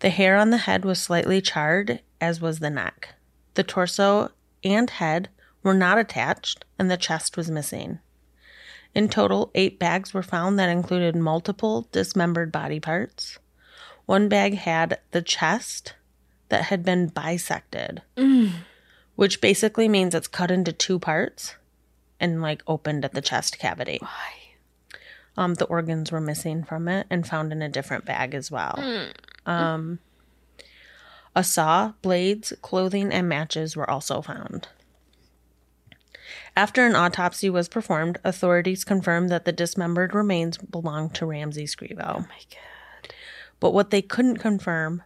The 0.00 0.10
hair 0.10 0.36
on 0.36 0.50
the 0.50 0.58
head 0.58 0.84
was 0.84 0.98
slightly 0.98 1.40
charred, 1.40 2.00
as 2.20 2.40
was 2.40 2.58
the 2.58 2.70
neck. 2.70 3.14
The 3.54 3.62
torso 3.62 4.32
and 4.64 4.88
head 4.88 5.28
were 5.62 5.74
not 5.74 5.98
attached, 5.98 6.64
and 6.78 6.90
the 6.90 6.96
chest 6.96 7.36
was 7.36 7.50
missing. 7.50 8.00
In 8.94 9.08
total, 9.08 9.50
eight 9.54 9.78
bags 9.78 10.12
were 10.12 10.22
found 10.22 10.58
that 10.58 10.68
included 10.68 11.14
multiple 11.14 11.88
dismembered 11.92 12.50
body 12.50 12.80
parts. 12.80 13.38
One 14.06 14.28
bag 14.28 14.54
had 14.54 14.98
the 15.12 15.22
chest 15.22 15.94
that 16.48 16.64
had 16.64 16.84
been 16.84 17.06
bisected, 17.08 18.02
which 19.14 19.40
basically 19.40 19.88
means 19.88 20.14
it's 20.14 20.26
cut 20.26 20.50
into 20.50 20.72
two 20.72 20.98
parts 20.98 21.54
and 22.18 22.42
like 22.42 22.62
opened 22.66 23.04
at 23.04 23.14
the 23.14 23.20
chest 23.20 23.58
cavity. 23.58 23.98
Why? 24.00 24.32
Um, 25.36 25.54
the 25.54 25.66
organs 25.66 26.10
were 26.10 26.20
missing 26.20 26.64
from 26.64 26.88
it 26.88 27.06
and 27.08 27.26
found 27.26 27.52
in 27.52 27.62
a 27.62 27.68
different 27.68 28.04
bag 28.04 28.34
as 28.34 28.50
well. 28.50 28.74
Um, 29.46 30.00
a 31.36 31.44
saw, 31.44 31.92
blades, 32.02 32.52
clothing, 32.60 33.12
and 33.12 33.28
matches 33.28 33.76
were 33.76 33.88
also 33.88 34.20
found. 34.20 34.66
After 36.60 36.84
an 36.84 36.94
autopsy 36.94 37.48
was 37.48 37.70
performed, 37.70 38.18
authorities 38.22 38.84
confirmed 38.84 39.30
that 39.30 39.46
the 39.46 39.50
dismembered 39.50 40.14
remains 40.14 40.58
belonged 40.58 41.14
to 41.14 41.24
Ramsey 41.24 41.64
Scrivo. 41.64 42.16
Oh 42.16 42.18
my 42.18 42.42
God. 42.50 43.14
But 43.60 43.72
what 43.72 43.88
they 43.88 44.02
couldn't 44.02 44.36
confirm 44.36 45.02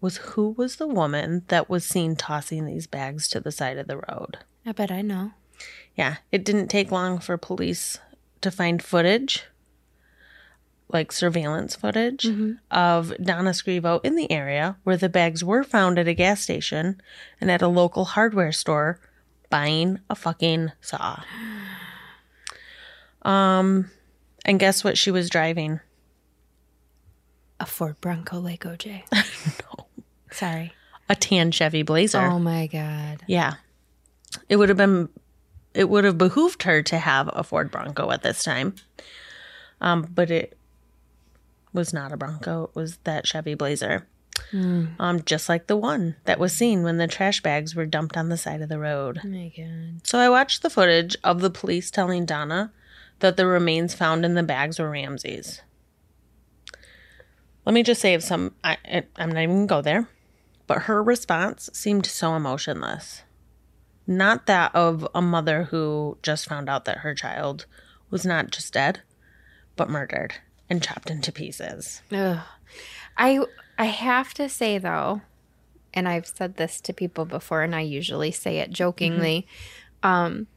was 0.00 0.16
who 0.16 0.50
was 0.58 0.76
the 0.76 0.88
woman 0.88 1.44
that 1.46 1.70
was 1.70 1.84
seen 1.84 2.16
tossing 2.16 2.66
these 2.66 2.88
bags 2.88 3.28
to 3.28 3.38
the 3.38 3.52
side 3.52 3.78
of 3.78 3.86
the 3.86 3.98
road. 3.98 4.38
I 4.66 4.72
bet 4.72 4.90
I 4.90 5.00
know. 5.00 5.30
Yeah, 5.94 6.16
it 6.32 6.44
didn't 6.44 6.66
take 6.66 6.90
long 6.90 7.20
for 7.20 7.36
police 7.36 8.00
to 8.40 8.50
find 8.50 8.82
footage, 8.82 9.44
like 10.88 11.12
surveillance 11.12 11.76
footage, 11.76 12.24
mm-hmm. 12.24 12.54
of 12.68 13.12
Donna 13.22 13.50
Scrivo 13.50 14.04
in 14.04 14.16
the 14.16 14.28
area 14.32 14.76
where 14.82 14.96
the 14.96 15.08
bags 15.08 15.44
were 15.44 15.62
found 15.62 16.00
at 16.00 16.08
a 16.08 16.14
gas 16.14 16.40
station 16.40 17.00
and 17.40 17.48
at 17.48 17.62
a 17.62 17.68
local 17.68 18.06
hardware 18.06 18.50
store 18.50 18.98
buying 19.50 19.98
a 20.08 20.14
fucking 20.14 20.72
saw. 20.80 21.22
Um, 23.22 23.90
and 24.44 24.58
guess 24.58 24.82
what 24.82 24.96
she 24.96 25.10
was 25.10 25.28
driving? 25.28 25.80
A 27.58 27.66
Ford 27.66 28.00
Bronco 28.00 28.38
Lake 28.38 28.62
OJ. 28.64 29.02
no. 29.12 29.86
Sorry. 30.30 30.72
A 31.08 31.14
tan 31.14 31.50
Chevy 31.50 31.82
Blazer. 31.82 32.20
Oh 32.20 32.38
my 32.38 32.66
God. 32.66 33.22
Yeah. 33.26 33.54
It 34.48 34.56
would 34.56 34.68
have 34.68 34.78
been 34.78 35.08
it 35.74 35.88
would 35.88 36.04
have 36.04 36.18
behooved 36.18 36.62
her 36.64 36.82
to 36.82 36.98
have 36.98 37.30
a 37.32 37.44
Ford 37.44 37.70
Bronco 37.70 38.10
at 38.10 38.22
this 38.22 38.42
time. 38.42 38.74
Um, 39.80 40.02
but 40.02 40.30
it 40.30 40.56
was 41.72 41.92
not 41.92 42.12
a 42.12 42.16
Bronco, 42.16 42.64
it 42.64 42.74
was 42.74 42.96
that 43.04 43.26
Chevy 43.26 43.54
Blazer. 43.54 44.06
Um, 44.52 45.22
just 45.24 45.48
like 45.48 45.66
the 45.66 45.76
one 45.76 46.16
that 46.24 46.40
was 46.40 46.52
seen 46.52 46.82
when 46.82 46.98
the 46.98 47.06
trash 47.06 47.40
bags 47.40 47.74
were 47.74 47.86
dumped 47.86 48.16
on 48.16 48.28
the 48.28 48.36
side 48.36 48.62
of 48.62 48.68
the 48.68 48.78
road. 48.78 49.20
Oh 49.24 49.28
my 49.28 49.52
God. 49.56 50.06
So 50.06 50.18
I 50.18 50.28
watched 50.28 50.62
the 50.62 50.70
footage 50.70 51.16
of 51.22 51.40
the 51.40 51.50
police 51.50 51.90
telling 51.90 52.26
Donna 52.26 52.72
that 53.20 53.36
the 53.36 53.46
remains 53.46 53.94
found 53.94 54.24
in 54.24 54.34
the 54.34 54.42
bags 54.42 54.78
were 54.78 54.90
Ramsey's. 54.90 55.62
Let 57.64 57.74
me 57.74 57.82
just 57.82 58.00
say, 58.00 58.14
if 58.14 58.22
some, 58.22 58.54
I, 58.64 58.78
I, 58.84 59.04
I'm 59.16 59.30
not 59.30 59.42
even 59.42 59.66
gonna 59.66 59.66
go 59.66 59.82
there, 59.82 60.08
but 60.66 60.82
her 60.82 61.02
response 61.02 61.70
seemed 61.72 62.06
so 62.06 62.34
emotionless. 62.34 63.22
Not 64.06 64.46
that 64.46 64.74
of 64.74 65.06
a 65.14 65.22
mother 65.22 65.64
who 65.64 66.18
just 66.22 66.48
found 66.48 66.68
out 66.68 66.86
that 66.86 66.98
her 66.98 67.14
child 67.14 67.66
was 68.10 68.26
not 68.26 68.50
just 68.50 68.72
dead, 68.72 69.02
but 69.76 69.90
murdered 69.90 70.34
and 70.68 70.82
chopped 70.82 71.10
into 71.10 71.30
pieces. 71.30 72.02
Ugh. 72.10 72.40
I 73.16 73.40
I 73.80 73.86
have 73.86 74.34
to 74.34 74.50
say 74.50 74.76
though, 74.76 75.22
and 75.94 76.06
I've 76.06 76.26
said 76.26 76.58
this 76.58 76.82
to 76.82 76.92
people 76.92 77.24
before, 77.24 77.62
and 77.62 77.74
I 77.74 77.80
usually 77.80 78.30
say 78.30 78.58
it 78.58 78.70
jokingly. 78.70 79.46
Um, 80.02 80.48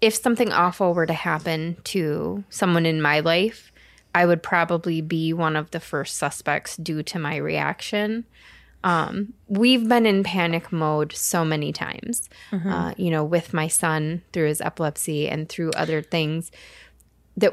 if 0.00 0.16
something 0.16 0.50
awful 0.50 0.92
were 0.92 1.06
to 1.06 1.12
happen 1.12 1.76
to 1.84 2.42
someone 2.50 2.84
in 2.84 3.00
my 3.00 3.20
life, 3.20 3.70
I 4.12 4.26
would 4.26 4.42
probably 4.42 5.00
be 5.00 5.32
one 5.32 5.54
of 5.54 5.70
the 5.70 5.78
first 5.78 6.16
suspects 6.16 6.76
due 6.76 7.04
to 7.04 7.18
my 7.20 7.36
reaction. 7.36 8.26
Um, 8.82 9.34
we've 9.46 9.88
been 9.88 10.04
in 10.04 10.24
panic 10.24 10.72
mode 10.72 11.12
so 11.12 11.44
many 11.44 11.72
times, 11.72 12.28
uh, 12.68 12.94
you 12.96 13.10
know, 13.12 13.22
with 13.22 13.54
my 13.54 13.68
son 13.68 14.22
through 14.32 14.48
his 14.48 14.60
epilepsy 14.60 15.28
and 15.28 15.48
through 15.48 15.70
other 15.76 16.02
things 16.02 16.50
that 17.36 17.52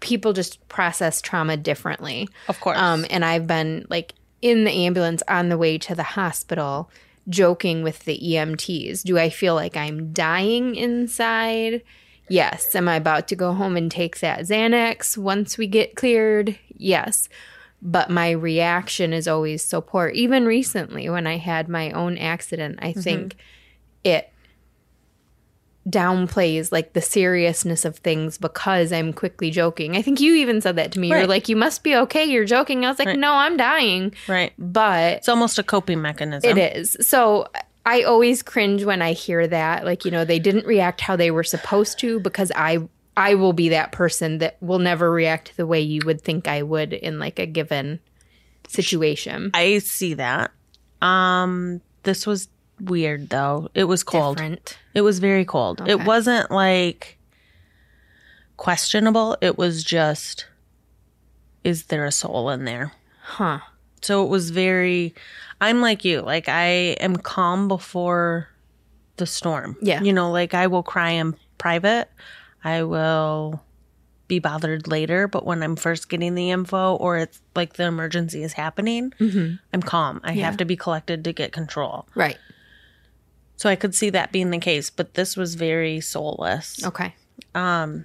people 0.00 0.32
just 0.32 0.66
process 0.68 1.20
trauma 1.20 1.56
differently. 1.56 2.28
Of 2.48 2.60
course. 2.60 2.78
Um, 2.78 3.06
and 3.10 3.24
I've 3.24 3.46
been 3.46 3.86
like 3.88 4.14
in 4.42 4.64
the 4.64 4.70
ambulance 4.70 5.22
on 5.28 5.48
the 5.48 5.58
way 5.58 5.78
to 5.78 5.94
the 5.94 6.02
hospital, 6.02 6.90
joking 7.28 7.82
with 7.82 8.00
the 8.00 8.18
EMTs. 8.18 9.02
Do 9.02 9.18
I 9.18 9.30
feel 9.30 9.54
like 9.54 9.76
I'm 9.76 10.12
dying 10.12 10.74
inside? 10.74 11.82
Yes. 12.28 12.74
Am 12.74 12.88
I 12.88 12.96
about 12.96 13.28
to 13.28 13.36
go 13.36 13.52
home 13.52 13.76
and 13.76 13.90
take 13.90 14.20
that 14.20 14.40
Xanax 14.40 15.16
once 15.16 15.58
we 15.58 15.66
get 15.66 15.94
cleared? 15.94 16.58
Yes. 16.76 17.28
But 17.80 18.10
my 18.10 18.30
reaction 18.30 19.12
is 19.12 19.28
always 19.28 19.64
so 19.64 19.80
poor. 19.80 20.08
Even 20.08 20.46
recently, 20.46 21.08
when 21.10 21.26
I 21.26 21.36
had 21.36 21.68
my 21.68 21.90
own 21.90 22.16
accident, 22.16 22.78
I 22.80 22.92
think 22.92 23.36
it 24.04 24.32
downplays 25.88 26.72
like 26.72 26.94
the 26.94 27.00
seriousness 27.02 27.84
of 27.84 27.96
things 27.98 28.38
because 28.38 28.92
I'm 28.92 29.12
quickly 29.12 29.50
joking. 29.50 29.96
I 29.96 30.02
think 30.02 30.18
you 30.20 30.34
even 30.36 30.60
said 30.60 30.76
that 30.76 30.92
to 30.92 31.00
me. 31.00 31.08
You're 31.10 31.26
like, 31.26 31.48
you 31.48 31.56
must 31.56 31.82
be 31.84 31.94
okay. 31.94 32.24
You're 32.24 32.44
joking. 32.46 32.84
I 32.84 32.88
was 32.88 32.98
like, 32.98 33.08
Right. 33.08 33.18
no, 33.18 33.32
I'm 33.32 33.56
dying. 33.56 34.14
right. 34.26 34.52
But 34.58 35.18
It's 35.18 35.28
almost 35.28 35.58
a 35.58 35.62
coping 35.62 36.00
mechanism. 36.00 36.56
it 36.56 36.76
is. 36.76 36.96
So 37.02 37.48
I 37.84 38.02
always 38.02 38.42
cringe 38.42 38.84
when 38.84 39.02
I 39.02 39.12
hear 39.12 39.46
that. 39.46 39.84
Like, 39.84 40.06
you 40.06 40.10
know, 40.10 40.24
they 40.24 40.38
didn't 40.38 40.64
react 40.66 41.02
how 41.02 41.16
they 41.16 41.30
were 41.30 41.44
supposed 41.44 41.98
to 41.98 42.18
because 42.20 42.50
I 42.56 42.78
I 43.16 43.34
will 43.34 43.52
be 43.52 43.68
that 43.68 43.92
person 43.92 44.38
that 44.38 44.56
will 44.60 44.78
never 44.80 45.10
react 45.10 45.56
the 45.56 45.66
way 45.66 45.80
you 45.82 46.00
would 46.06 46.20
think 46.22 46.48
I 46.48 46.62
would 46.62 46.92
in 46.94 47.18
like 47.18 47.38
a 47.38 47.46
given 47.46 48.00
situation. 48.66 49.50
I 49.54 49.78
see 49.78 50.14
that. 50.14 50.50
Um, 51.02 51.80
this 52.02 52.26
was 52.26 52.48
weird 52.80 53.30
though. 53.30 53.68
It 53.74 53.84
was 53.84 54.02
cold. 54.02 54.36
Different. 54.38 54.78
It 54.94 55.00
was 55.02 55.18
very 55.18 55.44
cold. 55.44 55.82
It 55.86 56.04
wasn't 56.04 56.50
like 56.50 57.18
questionable. 58.56 59.36
It 59.40 59.58
was 59.58 59.82
just, 59.84 60.46
is 61.62 61.84
there 61.84 62.04
a 62.04 62.12
soul 62.12 62.50
in 62.50 62.64
there? 62.64 62.92
Huh. 63.22 63.60
So 64.02 64.24
it 64.24 64.28
was 64.28 64.50
very, 64.50 65.14
I'm 65.60 65.80
like 65.80 66.04
you. 66.04 66.20
Like 66.20 66.48
I 66.48 66.66
am 67.00 67.16
calm 67.16 67.68
before 67.68 68.48
the 69.16 69.26
storm. 69.26 69.76
Yeah. 69.80 70.02
You 70.02 70.12
know, 70.12 70.30
like 70.30 70.54
I 70.54 70.66
will 70.66 70.82
cry 70.82 71.10
in 71.10 71.36
private. 71.58 72.08
I 72.62 72.82
will 72.82 73.62
be 74.28 74.38
bothered 74.38 74.88
later. 74.88 75.28
But 75.28 75.44
when 75.46 75.62
I'm 75.62 75.76
first 75.76 76.08
getting 76.08 76.34
the 76.34 76.50
info 76.50 76.96
or 76.96 77.18
it's 77.18 77.40
like 77.54 77.74
the 77.74 77.84
emergency 77.84 78.42
is 78.42 78.52
happening, 78.54 79.12
mm-hmm. 79.18 79.54
I'm 79.72 79.82
calm. 79.82 80.20
I 80.24 80.32
Yeah. 80.32 80.46
have 80.46 80.56
to 80.58 80.64
be 80.64 80.76
collected 80.76 81.24
to 81.24 81.32
get 81.32 81.52
control. 81.52 82.06
Right. 82.14 82.38
So 83.56 83.68
I 83.68 83.76
could 83.76 83.94
see 83.94 84.10
that 84.10 84.32
being 84.32 84.50
the 84.50 84.58
case, 84.58 84.90
but 84.90 85.14
this 85.14 85.36
was 85.36 85.54
very 85.54 86.00
soulless. 86.00 86.84
Okay. 86.84 87.14
Um, 87.54 88.04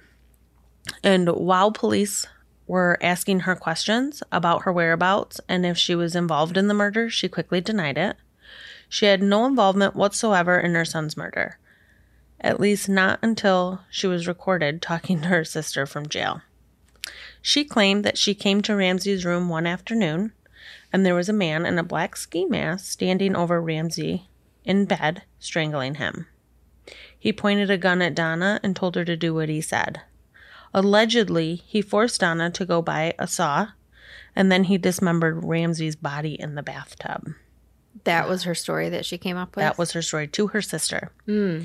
And 1.02 1.28
while 1.28 1.72
police 1.72 2.26
were 2.66 2.98
asking 3.02 3.40
her 3.40 3.56
questions 3.56 4.22
about 4.30 4.62
her 4.62 4.72
whereabouts 4.72 5.40
and 5.48 5.66
if 5.66 5.76
she 5.76 5.94
was 5.94 6.14
involved 6.14 6.56
in 6.56 6.68
the 6.68 6.74
murder, 6.74 7.10
she 7.10 7.28
quickly 7.28 7.60
denied 7.60 7.98
it. 7.98 8.16
She 8.88 9.06
had 9.06 9.22
no 9.22 9.44
involvement 9.46 9.96
whatsoever 9.96 10.58
in 10.58 10.74
her 10.74 10.84
son's 10.84 11.16
murder, 11.16 11.58
at 12.40 12.60
least 12.60 12.88
not 12.88 13.18
until 13.22 13.80
she 13.90 14.06
was 14.06 14.28
recorded 14.28 14.80
talking 14.82 15.20
to 15.22 15.28
her 15.28 15.44
sister 15.44 15.84
from 15.86 16.08
jail. 16.08 16.42
She 17.42 17.64
claimed 17.64 18.04
that 18.04 18.18
she 18.18 18.34
came 18.34 18.62
to 18.62 18.76
Ramsey's 18.76 19.24
room 19.24 19.48
one 19.48 19.66
afternoon 19.66 20.32
and 20.92 21.04
there 21.04 21.14
was 21.14 21.28
a 21.28 21.32
man 21.32 21.66
in 21.66 21.78
a 21.78 21.84
black 21.84 22.16
ski 22.16 22.44
mask 22.44 22.86
standing 22.86 23.34
over 23.34 23.60
Ramsey 23.60 24.28
in 24.64 24.84
bed, 24.84 25.22
strangling 25.38 25.96
him. 25.96 26.26
He 27.18 27.32
pointed 27.32 27.70
a 27.70 27.78
gun 27.78 28.02
at 28.02 28.14
Donna 28.14 28.60
and 28.62 28.74
told 28.74 28.94
her 28.96 29.04
to 29.04 29.16
do 29.16 29.34
what 29.34 29.48
he 29.48 29.60
said. 29.60 30.00
Allegedly, 30.72 31.62
he 31.66 31.82
forced 31.82 32.20
Donna 32.20 32.50
to 32.50 32.64
go 32.64 32.80
buy 32.80 33.14
a 33.18 33.26
saw, 33.26 33.68
and 34.34 34.50
then 34.50 34.64
he 34.64 34.78
dismembered 34.78 35.44
Ramsey's 35.44 35.96
body 35.96 36.34
in 36.40 36.54
the 36.54 36.62
bathtub. 36.62 37.34
That 38.04 38.28
was 38.28 38.44
her 38.44 38.54
story 38.54 38.88
that 38.88 39.04
she 39.04 39.18
came 39.18 39.36
up 39.36 39.56
with. 39.56 39.64
That 39.64 39.78
was 39.78 39.92
her 39.92 40.02
story 40.02 40.28
to 40.28 40.48
her 40.48 40.62
sister. 40.62 41.12
Hmm. 41.26 41.64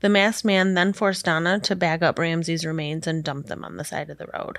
The 0.00 0.08
masked 0.08 0.44
man 0.44 0.74
then 0.74 0.92
forced 0.92 1.24
Donna 1.24 1.58
to 1.60 1.74
bag 1.74 2.02
up 2.02 2.18
Ramsey's 2.18 2.66
remains 2.66 3.06
and 3.06 3.24
dump 3.24 3.46
them 3.46 3.64
on 3.64 3.76
the 3.76 3.84
side 3.84 4.10
of 4.10 4.18
the 4.18 4.28
road. 4.34 4.58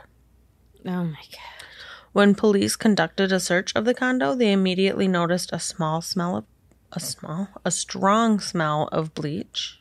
Oh 0.86 1.04
my 1.04 1.22
god. 1.32 1.68
When 2.12 2.34
police 2.34 2.76
conducted 2.76 3.32
a 3.32 3.40
search 3.40 3.72
of 3.76 3.86
the 3.86 3.94
condo, 3.94 4.34
they 4.34 4.52
immediately 4.52 5.08
noticed 5.08 5.52
a 5.54 5.60
small 5.60 6.02
smell 6.02 6.36
of 6.38 6.46
a 6.92 7.00
small, 7.00 7.50
a 7.66 7.72
strong 7.72 8.40
smell 8.40 8.88
of 8.92 9.14
bleach. 9.14 9.80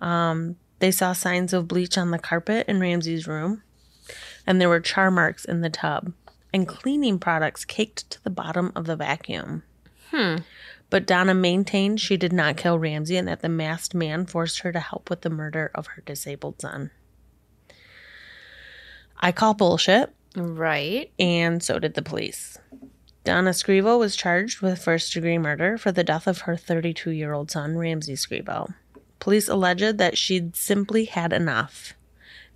Um, 0.00 0.56
they 0.80 0.90
saw 0.90 1.12
signs 1.12 1.52
of 1.52 1.68
bleach 1.68 1.96
on 1.96 2.10
the 2.10 2.18
carpet 2.18 2.66
in 2.68 2.80
Ramsey's 2.80 3.26
room, 3.28 3.62
and 4.46 4.60
there 4.60 4.68
were 4.68 4.80
char 4.80 5.10
marks 5.10 5.44
in 5.44 5.60
the 5.60 5.70
tub 5.70 6.12
and 6.54 6.66
cleaning 6.68 7.18
products 7.18 7.64
caked 7.64 8.10
to 8.10 8.22
the 8.24 8.30
bottom 8.30 8.72
of 8.74 8.86
the 8.86 8.96
vacuum. 8.96 9.62
But 10.90 11.06
Donna 11.06 11.32
maintained 11.32 12.00
she 12.00 12.18
did 12.18 12.32
not 12.34 12.58
kill 12.58 12.78
Ramsey 12.78 13.16
and 13.16 13.26
that 13.28 13.40
the 13.40 13.48
masked 13.48 13.94
man 13.94 14.26
forced 14.26 14.58
her 14.60 14.72
to 14.72 14.80
help 14.80 15.08
with 15.08 15.22
the 15.22 15.30
murder 15.30 15.70
of 15.74 15.86
her 15.88 16.02
disabled 16.04 16.60
son. 16.60 16.90
I 19.18 19.32
call 19.32 19.54
bullshit 19.54 20.12
Right. 20.36 21.10
and 21.18 21.62
so 21.62 21.78
did 21.78 21.94
the 21.94 22.02
police. 22.02 22.58
Donna 23.24 23.50
Scrivo 23.50 23.98
was 23.98 24.16
charged 24.16 24.60
with 24.60 24.82
first 24.82 25.12
degree 25.12 25.38
murder 25.38 25.78
for 25.78 25.92
the 25.92 26.02
death 26.04 26.26
of 26.26 26.42
her 26.42 26.56
32 26.56 27.10
year 27.10 27.32
old 27.32 27.50
son, 27.50 27.78
Ramsey 27.78 28.14
Scrivo. 28.14 28.74
Police 29.20 29.48
alleged 29.48 29.98
that 29.98 30.18
she'd 30.18 30.56
simply 30.56 31.04
had 31.04 31.32
enough. 31.32 31.94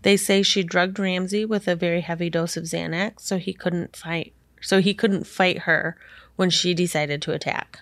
They 0.03 0.17
say 0.17 0.43
she 0.43 0.63
drugged 0.63 0.99
Ramsey 0.99 1.45
with 1.45 1.69
a 1.69 1.77
very 1.77 2.01
heavy 2.01 2.31
dose 2.31 2.57
of 2.57 2.65
Xanax 2.65 3.21
so 3.21 3.39
he 3.39 3.53
couldn't 3.53 3.97
fight 3.97 4.33
so 4.61 4.81
he 4.81 4.95
couldn't 4.95 5.27
fight 5.27 5.61
her 5.61 5.97
when 6.35 6.51
she 6.51 6.75
decided 6.75 7.23
to 7.23 7.33
attack. 7.33 7.81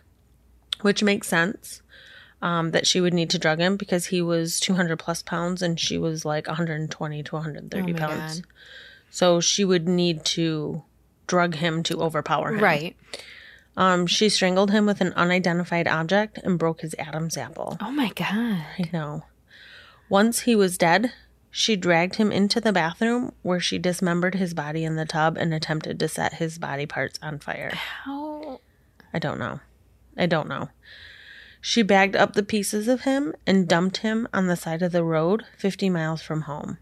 Which 0.83 1.03
makes 1.03 1.29
sense. 1.29 1.81
Um, 2.43 2.73
that 2.73 2.87
she 2.87 3.01
would 3.01 3.15
need 3.15 3.31
to 3.31 3.39
drug 3.39 3.59
him 3.59 3.79
because 3.79 4.07
he 4.07 4.21
was 4.21 4.61
200 4.61 4.99
plus 4.99 5.23
pounds 5.23 5.63
and 5.63 5.81
she 5.81 5.97
was 5.97 6.27
like 6.27 6.47
120 6.47 7.23
to 7.23 7.35
130 7.35 7.93
Oh 7.93 7.97
pounds. 7.97 8.41
God. 8.41 8.49
So 9.09 9.41
she 9.41 9.65
would 9.65 9.89
need 9.89 10.27
to 10.27 10.83
drug 11.27 11.57
him 11.57 11.83
to 11.85 12.01
overpower 12.01 12.55
him. 12.55 12.63
Right. 12.63 12.97
Um, 13.77 14.07
she 14.07 14.29
strangled 14.29 14.71
him 14.71 14.87
with 14.87 15.01
an 15.01 15.13
unidentified 15.15 15.89
object 15.89 16.39
and 16.39 16.59
broke 16.59 16.81
his 16.83 16.95
Adam's 16.99 17.37
apple. 17.37 17.77
Oh 17.81 17.91
my 17.91 18.11
god. 18.11 18.65
I 18.79 18.91
know. 18.93 19.25
Once 20.09 20.41
he 20.41 20.55
was 20.55 20.79
dead, 20.79 21.13
she 21.51 21.77
dragged 21.77 22.17
him 22.17 22.31
into 22.31 22.61
the 22.61 22.73
bathroom 22.73 23.33
where 23.43 23.61
she 23.61 23.79
dismembered 23.79 24.35
his 24.35 24.55
body 24.55 24.85
in 24.85 24.97
the 24.97 25.05
tub 25.05 25.37
and 25.37 25.53
attempted 25.53 25.99
to 25.99 26.09
set 26.09 26.35
his 26.35 26.59
body 26.59 26.87
parts 26.87 27.19
on 27.23 27.39
fire. 27.39 27.71
How 27.71 28.61
I 29.13 29.19
don't 29.19 29.39
know. 29.39 29.61
I 30.17 30.27
don't 30.27 30.49
know. 30.49 30.69
She 31.61 31.83
bagged 31.83 32.15
up 32.15 32.35
the 32.35 32.43
pieces 32.43 32.89
of 32.89 33.03
him 33.03 33.35
and 33.47 33.69
dumped 33.69 33.99
him 33.99 34.29
on 34.35 34.49
the 34.49 34.57
side 34.57 34.83
of 34.83 34.93
the 34.93 35.05
road 35.05 35.45
50 35.57 35.89
miles 35.89 36.21
from 36.21 36.43
home. 36.43 36.79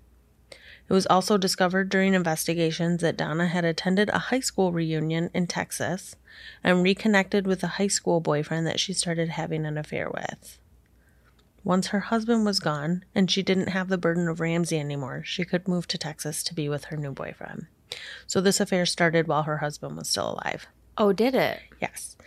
It 0.92 0.94
was 0.94 1.07
also 1.07 1.38
discovered 1.38 1.88
during 1.88 2.12
investigations 2.12 3.00
that 3.00 3.16
Donna 3.16 3.46
had 3.46 3.64
attended 3.64 4.11
a 4.11 4.28
high 4.28 4.40
school 4.40 4.72
reunion 4.72 5.31
in 5.33 5.46
Texas 5.46 6.16
and 6.62 6.83
reconnected 6.83 7.46
with 7.46 7.62
a 7.62 7.78
high 7.78 7.87
school 7.87 8.20
boyfriend 8.20 8.66
that 8.66 8.78
she 8.78 8.92
started 8.92 9.31
having 9.31 9.64
an 9.64 9.78
affair 9.78 10.11
with. 10.11 10.59
Once 11.64 11.87
her 11.87 12.00
husband 12.00 12.44
was 12.44 12.61
gone 12.61 13.07
and 13.14 13.31
she 13.31 13.42
didn't 13.42 13.70
have 13.70 13.88
the 13.88 13.96
burden 13.96 14.28
of 14.28 14.38
Ramsey 14.38 14.78
anymore, 14.78 15.22
she 15.24 15.46
could 15.46 15.66
move 15.66 15.88
to 15.88 15.96
Texas 15.96 16.42
to 16.42 16.55
be 16.55 16.68
with 16.68 16.85
her 16.85 16.98
new 16.98 17.12
boyfriend. 17.12 17.68
So 18.26 18.42
this 18.42 18.61
affair 18.61 18.85
started 18.85 19.26
while 19.26 19.44
her 19.44 19.57
husband 19.57 19.96
was 19.96 20.11
still 20.11 20.33
alive. 20.33 20.66
Oh, 20.98 21.14
did 21.14 21.35
it? 21.35 21.59
Yes. 21.81 22.18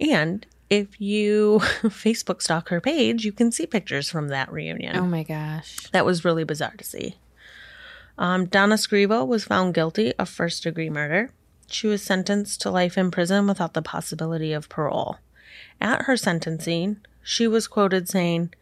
And 0.00 0.44
if 0.68 1.00
you 1.00 1.60
Facebook 1.62 2.42
stalk 2.42 2.70
her 2.70 2.80
page, 2.80 3.24
you 3.24 3.30
can 3.30 3.52
see 3.52 3.64
pictures 3.64 4.10
from 4.10 4.26
that 4.30 4.50
reunion. 4.50 4.96
Oh 4.96 5.06
my 5.06 5.22
gosh. 5.22 5.76
That 5.92 6.04
was 6.04 6.24
really 6.24 6.42
bizarre 6.42 6.74
to 6.78 6.84
see. 6.84 7.14
Um, 8.18 8.46
Donna 8.46 8.74
Scrivo 8.74 9.26
was 9.26 9.44
found 9.44 9.74
guilty 9.74 10.12
of 10.14 10.28
first 10.28 10.64
degree 10.64 10.90
murder. 10.90 11.30
She 11.68 11.86
was 11.86 12.02
sentenced 12.02 12.60
to 12.62 12.70
life 12.70 12.98
in 12.98 13.10
prison 13.10 13.46
without 13.46 13.74
the 13.74 13.82
possibility 13.82 14.52
of 14.52 14.68
parole. 14.68 15.18
At 15.80 16.02
her 16.02 16.16
sentencing, 16.16 16.98
she 17.22 17.46
was 17.46 17.68
quoted 17.68 18.08
saying, 18.08 18.52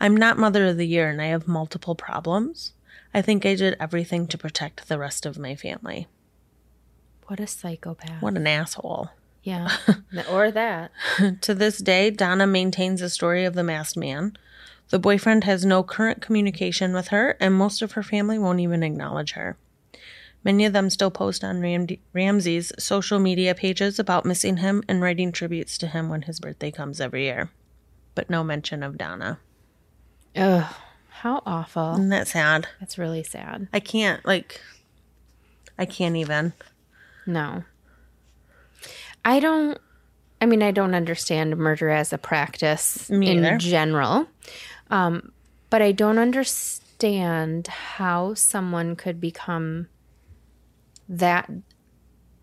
I'm 0.00 0.16
not 0.16 0.38
Mother 0.38 0.66
of 0.66 0.76
the 0.76 0.86
Year 0.86 1.08
and 1.08 1.22
I 1.22 1.26
have 1.26 1.48
multiple 1.48 1.94
problems. 1.94 2.72
I 3.14 3.22
think 3.22 3.46
I 3.46 3.54
did 3.54 3.76
everything 3.80 4.26
to 4.26 4.38
protect 4.38 4.88
the 4.88 4.98
rest 4.98 5.24
of 5.24 5.38
my 5.38 5.54
family. 5.54 6.08
What 7.28 7.40
a 7.40 7.46
psychopath. 7.46 8.20
What 8.20 8.36
an 8.36 8.46
asshole. 8.46 9.10
Yeah. 9.42 9.70
or 10.30 10.50
that. 10.50 10.90
To 11.40 11.54
this 11.54 11.78
day, 11.78 12.10
Donna 12.10 12.46
maintains 12.46 13.00
the 13.00 13.08
story 13.08 13.44
of 13.44 13.54
the 13.54 13.62
masked 13.62 13.96
man. 13.96 14.36
The 14.90 14.98
boyfriend 14.98 15.44
has 15.44 15.64
no 15.64 15.82
current 15.82 16.22
communication 16.22 16.92
with 16.94 17.08
her, 17.08 17.36
and 17.40 17.54
most 17.54 17.82
of 17.82 17.92
her 17.92 18.02
family 18.02 18.38
won't 18.38 18.60
even 18.60 18.82
acknowledge 18.82 19.32
her. 19.32 19.56
Many 20.44 20.64
of 20.64 20.72
them 20.72 20.90
still 20.90 21.10
post 21.10 21.42
on 21.42 21.60
Ram- 21.60 21.88
Ramsey's 22.12 22.72
social 22.78 23.18
media 23.18 23.54
pages 23.54 23.98
about 23.98 24.24
missing 24.24 24.58
him 24.58 24.84
and 24.88 25.00
writing 25.02 25.32
tributes 25.32 25.76
to 25.78 25.88
him 25.88 26.08
when 26.08 26.22
his 26.22 26.38
birthday 26.38 26.70
comes 26.70 27.00
every 27.00 27.24
year. 27.24 27.50
But 28.14 28.30
no 28.30 28.44
mention 28.44 28.82
of 28.84 28.96
Donna. 28.96 29.40
Ugh. 30.36 30.72
How 31.08 31.42
awful. 31.46 31.94
Isn't 31.94 32.10
that 32.10 32.28
sad? 32.28 32.68
That's 32.78 32.98
really 32.98 33.22
sad. 33.24 33.66
I 33.72 33.80
can't, 33.80 34.24
like, 34.24 34.60
I 35.78 35.84
can't 35.86 36.14
even. 36.14 36.52
No. 37.26 37.64
I 39.24 39.40
don't 39.40 39.78
I 40.40 40.46
mean 40.46 40.62
I 40.62 40.70
don't 40.70 40.94
understand 40.94 41.56
murder 41.56 41.88
as 41.88 42.12
a 42.12 42.18
practice 42.18 43.10
Me 43.10 43.30
in 43.30 43.38
either. 43.44 43.56
general. 43.56 44.28
Um 44.90 45.32
but 45.68 45.82
I 45.82 45.92
don't 45.92 46.18
understand 46.18 47.66
how 47.66 48.34
someone 48.34 48.96
could 48.96 49.20
become 49.20 49.88
that 51.08 51.50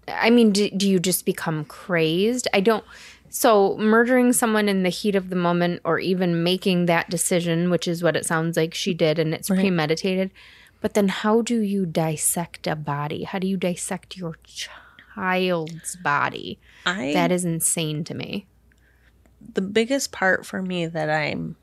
I 0.08 0.30
mean 0.30 0.52
do, 0.52 0.70
do 0.70 0.90
you 0.90 1.00
just 1.00 1.26
become 1.26 1.66
crazed? 1.66 2.48
I 2.54 2.60
don't 2.60 2.84
so 3.30 3.76
murdering 3.78 4.32
someone 4.32 4.70
in 4.70 4.84
the 4.84 4.90
heat 4.90 5.16
of 5.16 5.30
the 5.30 5.36
moment 5.36 5.82
or 5.84 5.98
even 5.98 6.44
making 6.44 6.86
that 6.86 7.10
decision, 7.10 7.72
which 7.72 7.88
is 7.88 8.04
what 8.04 8.16
it 8.16 8.28
sounds 8.28 8.56
like 8.56 8.76
she 8.76 8.94
did 8.94 9.18
and 9.18 9.34
it's 9.34 9.50
premeditated. 9.50 10.30
But 10.82 10.94
then 10.94 11.08
how 11.08 11.42
do 11.42 11.62
you 11.62 11.86
dissect 11.86 12.68
a 12.68 12.76
body? 12.76 13.24
How 13.24 13.40
do 13.40 13.48
you 13.48 13.58
dissect 13.58 14.18
your 14.18 14.36
child's 14.44 15.96
body? 15.96 16.60
I 16.86 17.14
That 17.14 17.32
is 17.32 17.44
insane 17.44 18.04
to 18.04 18.14
me. 18.14 18.46
the 19.54 19.62
biggest 19.62 20.12
part 20.12 20.46
for 20.46 20.62
me 20.62 20.86
that 20.86 21.10
I'm 21.10 21.56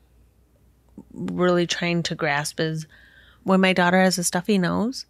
really 1.31 1.67
trying 1.67 2.03
to 2.03 2.15
grasp 2.15 2.59
is 2.59 2.87
When 3.43 3.61
my 3.61 3.73
daughter 3.73 3.99
has 3.99 4.17
a 4.17 4.23
stuffy 4.23 4.57
nose, 4.57 5.05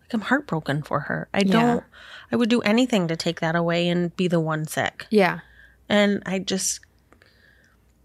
like 0.00 0.12
I'm 0.14 0.22
heartbroken 0.22 0.82
for 0.82 1.00
her. 1.00 1.28
I 1.32 1.42
don't 1.42 1.84
I 2.32 2.36
would 2.36 2.48
do 2.48 2.60
anything 2.62 3.08
to 3.08 3.16
take 3.16 3.40
that 3.40 3.54
away 3.54 3.88
and 3.88 4.14
be 4.16 4.28
the 4.28 4.40
one 4.40 4.66
sick. 4.66 5.06
Yeah. 5.10 5.40
And 5.88 6.22
I 6.26 6.38
just 6.40 6.80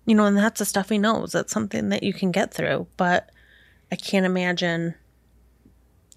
you 0.06 0.16
know, 0.16 0.26
and 0.26 0.38
that's 0.38 0.62
a 0.62 0.66
stuffy 0.66 0.98
nose. 0.98 1.32
That's 1.32 1.54
something 1.54 1.90
that 1.90 2.04
you 2.04 2.14
can 2.14 2.32
get 2.32 2.54
through, 2.54 2.88
but 2.98 3.30
I 3.92 3.96
can't 3.96 4.26
imagine 4.26 4.96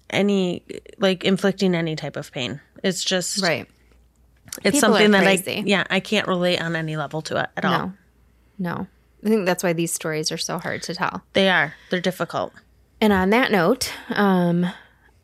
any 0.09 0.63
like 0.97 1.23
inflicting 1.23 1.75
any 1.75 1.95
type 1.95 2.15
of 2.15 2.31
pain. 2.31 2.61
It's 2.83 3.03
just 3.03 3.41
Right. 3.41 3.67
it's 4.63 4.77
People 4.77 4.79
something 4.79 5.11
that. 5.11 5.25
I 5.25 5.63
yeah, 5.65 5.83
I 5.89 5.99
can't 5.99 6.27
relate 6.27 6.61
on 6.61 6.75
any 6.75 6.97
level 6.97 7.21
to 7.23 7.37
it 7.41 7.49
at 7.57 7.65
all. 7.65 7.93
No. 8.57 8.87
No. 9.25 9.31
I 9.31 9.33
think 9.33 9.45
that's 9.45 9.63
why 9.63 9.73
these 9.73 9.91
stories 9.91 10.31
are 10.31 10.37
so 10.37 10.59
hard 10.59 10.83
to 10.83 10.93
tell. 10.93 11.23
They 11.33 11.49
are. 11.49 11.73
They're 11.89 11.99
difficult. 11.99 12.53
And 13.01 13.11
on 13.11 13.31
that 13.31 13.51
note, 13.51 13.91
um, 14.09 14.65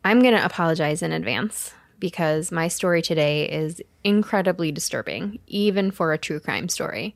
I'm 0.03 0.21
going 0.21 0.35
to 0.35 0.43
apologize 0.43 1.01
in 1.01 1.11
advance 1.11 1.73
because 1.99 2.51
my 2.51 2.67
story 2.67 3.01
today 3.01 3.47
is 3.47 3.81
incredibly 4.03 4.71
disturbing, 4.71 5.39
even 5.47 5.91
for 5.91 6.11
a 6.11 6.17
true 6.17 6.39
crime 6.39 6.67
story. 6.67 7.15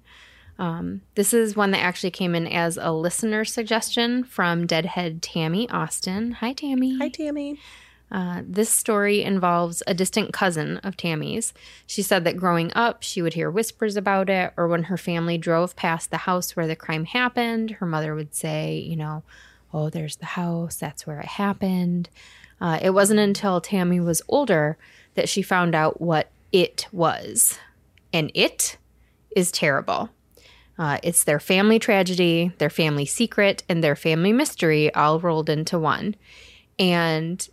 Um, 0.57 1.01
this 1.15 1.33
is 1.33 1.55
one 1.55 1.71
that 1.71 1.81
actually 1.81 2.11
came 2.11 2.35
in 2.35 2.47
as 2.47 2.77
a 2.77 2.91
listener 2.91 3.43
suggestion 3.43 4.23
from 4.23 4.67
Deadhead 4.67 5.21
Tammy 5.21 5.69
Austin. 5.69 6.33
Hi, 6.33 6.53
Tammy. 6.53 6.97
Hi 6.99 7.09
Tammy. 7.09 7.59
Uh, 8.11 8.43
this 8.47 8.69
story 8.69 9.23
involves 9.23 9.81
a 9.87 9.93
distant 9.93 10.31
cousin 10.31 10.77
of 10.77 10.95
Tammy's. 10.95 11.53
She 11.87 12.01
said 12.01 12.23
that 12.23 12.37
growing 12.37 12.71
up, 12.73 13.01
she 13.01 13.21
would 13.21 13.33
hear 13.33 13.49
whispers 13.49 13.97
about 13.97 14.29
it, 14.29 14.53
or 14.57 14.67
when 14.67 14.83
her 14.83 14.97
family 14.97 15.37
drove 15.37 15.75
past 15.75 16.11
the 16.11 16.17
house 16.17 16.55
where 16.55 16.67
the 16.67 16.75
crime 16.75 17.05
happened, 17.05 17.71
her 17.71 17.85
mother 17.85 18.13
would 18.13 18.35
say, 18.35 18.77
you 18.77 18.95
know, 18.95 19.23
oh, 19.73 19.89
there's 19.89 20.17
the 20.17 20.25
house, 20.25 20.75
that's 20.75 21.05
where 21.05 21.19
it 21.19 21.25
happened. 21.25 22.09
Uh, 22.61 22.79
it 22.81 22.91
wasn't 22.91 23.19
until 23.19 23.59
Tammy 23.59 23.99
was 23.99 24.21
older 24.29 24.77
that 25.15 25.27
she 25.27 25.41
found 25.41 25.75
out 25.75 25.99
what 25.99 26.29
it 26.51 26.87
was. 26.91 27.59
And 28.13 28.31
it 28.33 28.77
is 29.35 29.51
terrible. 29.51 30.09
Uh, 30.77 30.99
it's 31.03 31.23
their 31.23 31.39
family 31.39 31.79
tragedy, 31.79 32.51
their 32.57 32.69
family 32.69 33.05
secret, 33.05 33.63
and 33.67 33.83
their 33.83 33.95
family 33.95 34.31
mystery 34.31 34.93
all 34.93 35.19
rolled 35.19 35.49
into 35.49 35.79
one. 35.79 36.15
And 36.77 37.47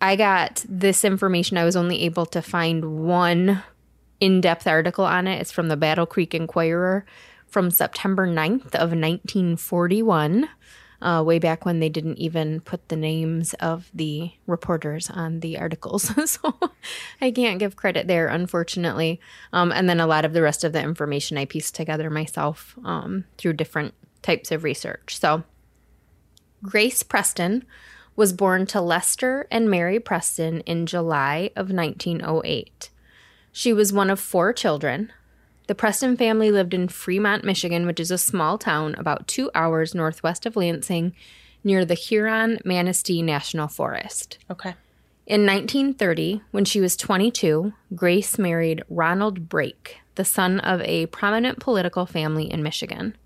I 0.00 0.16
got 0.16 0.64
this 0.68 1.04
information. 1.04 1.56
I 1.56 1.64
was 1.64 1.76
only 1.76 2.02
able 2.02 2.26
to 2.26 2.42
find 2.42 3.06
one 3.06 3.62
in 4.20 4.40
depth 4.40 4.66
article 4.66 5.04
on 5.04 5.26
it. 5.26 5.40
It's 5.40 5.52
from 5.52 5.68
the 5.68 5.76
Battle 5.76 6.06
Creek 6.06 6.34
Enquirer 6.34 7.04
from 7.46 7.70
September 7.70 8.26
9th 8.26 8.74
of 8.74 8.90
1941, 8.90 10.48
uh, 11.00 11.22
way 11.24 11.38
back 11.38 11.64
when 11.64 11.78
they 11.78 11.88
didn't 11.88 12.18
even 12.18 12.60
put 12.60 12.88
the 12.88 12.96
names 12.96 13.54
of 13.54 13.90
the 13.94 14.32
reporters 14.46 15.08
on 15.08 15.40
the 15.40 15.56
articles. 15.58 16.10
so 16.30 16.58
I 17.20 17.30
can't 17.30 17.60
give 17.60 17.76
credit 17.76 18.08
there, 18.08 18.26
unfortunately. 18.26 19.20
Um, 19.52 19.70
and 19.70 19.88
then 19.88 20.00
a 20.00 20.06
lot 20.06 20.24
of 20.24 20.32
the 20.32 20.42
rest 20.42 20.64
of 20.64 20.72
the 20.72 20.82
information 20.82 21.38
I 21.38 21.44
pieced 21.44 21.74
together 21.74 22.10
myself 22.10 22.76
um, 22.84 23.24
through 23.38 23.52
different 23.52 23.94
types 24.22 24.50
of 24.50 24.64
research. 24.64 25.18
So 25.18 25.44
Grace 26.62 27.02
Preston 27.02 27.64
was 28.16 28.32
born 28.32 28.66
to 28.66 28.80
Lester 28.80 29.46
and 29.50 29.70
Mary 29.70 29.98
Preston 29.98 30.60
in 30.60 30.86
July 30.86 31.50
of 31.56 31.70
1908. 31.70 32.90
She 33.52 33.72
was 33.72 33.92
one 33.92 34.10
of 34.10 34.20
four 34.20 34.52
children. 34.52 35.12
The 35.66 35.74
Preston 35.74 36.16
family 36.16 36.50
lived 36.50 36.74
in 36.74 36.88
Fremont, 36.88 37.44
Michigan, 37.44 37.86
which 37.86 38.00
is 38.00 38.10
a 38.10 38.18
small 38.18 38.58
town 38.58 38.94
about 38.96 39.26
two 39.26 39.50
hours 39.54 39.94
northwest 39.94 40.46
of 40.46 40.56
Lansing 40.56 41.14
near 41.62 41.84
the 41.84 41.94
Huron 41.94 42.58
Manistee 42.64 43.22
National 43.22 43.68
Forest. 43.68 44.38
Okay. 44.50 44.74
In 45.26 45.46
1930, 45.46 46.42
when 46.50 46.66
she 46.66 46.82
was 46.82 46.96
22, 46.96 47.72
Grace 47.94 48.38
married 48.38 48.82
Ronald 48.90 49.48
Brake, 49.48 50.00
the 50.16 50.24
son 50.24 50.60
of 50.60 50.82
a 50.82 51.06
prominent 51.06 51.60
political 51.60 52.04
family 52.04 52.50
in 52.50 52.62
Michigan. 52.62 53.16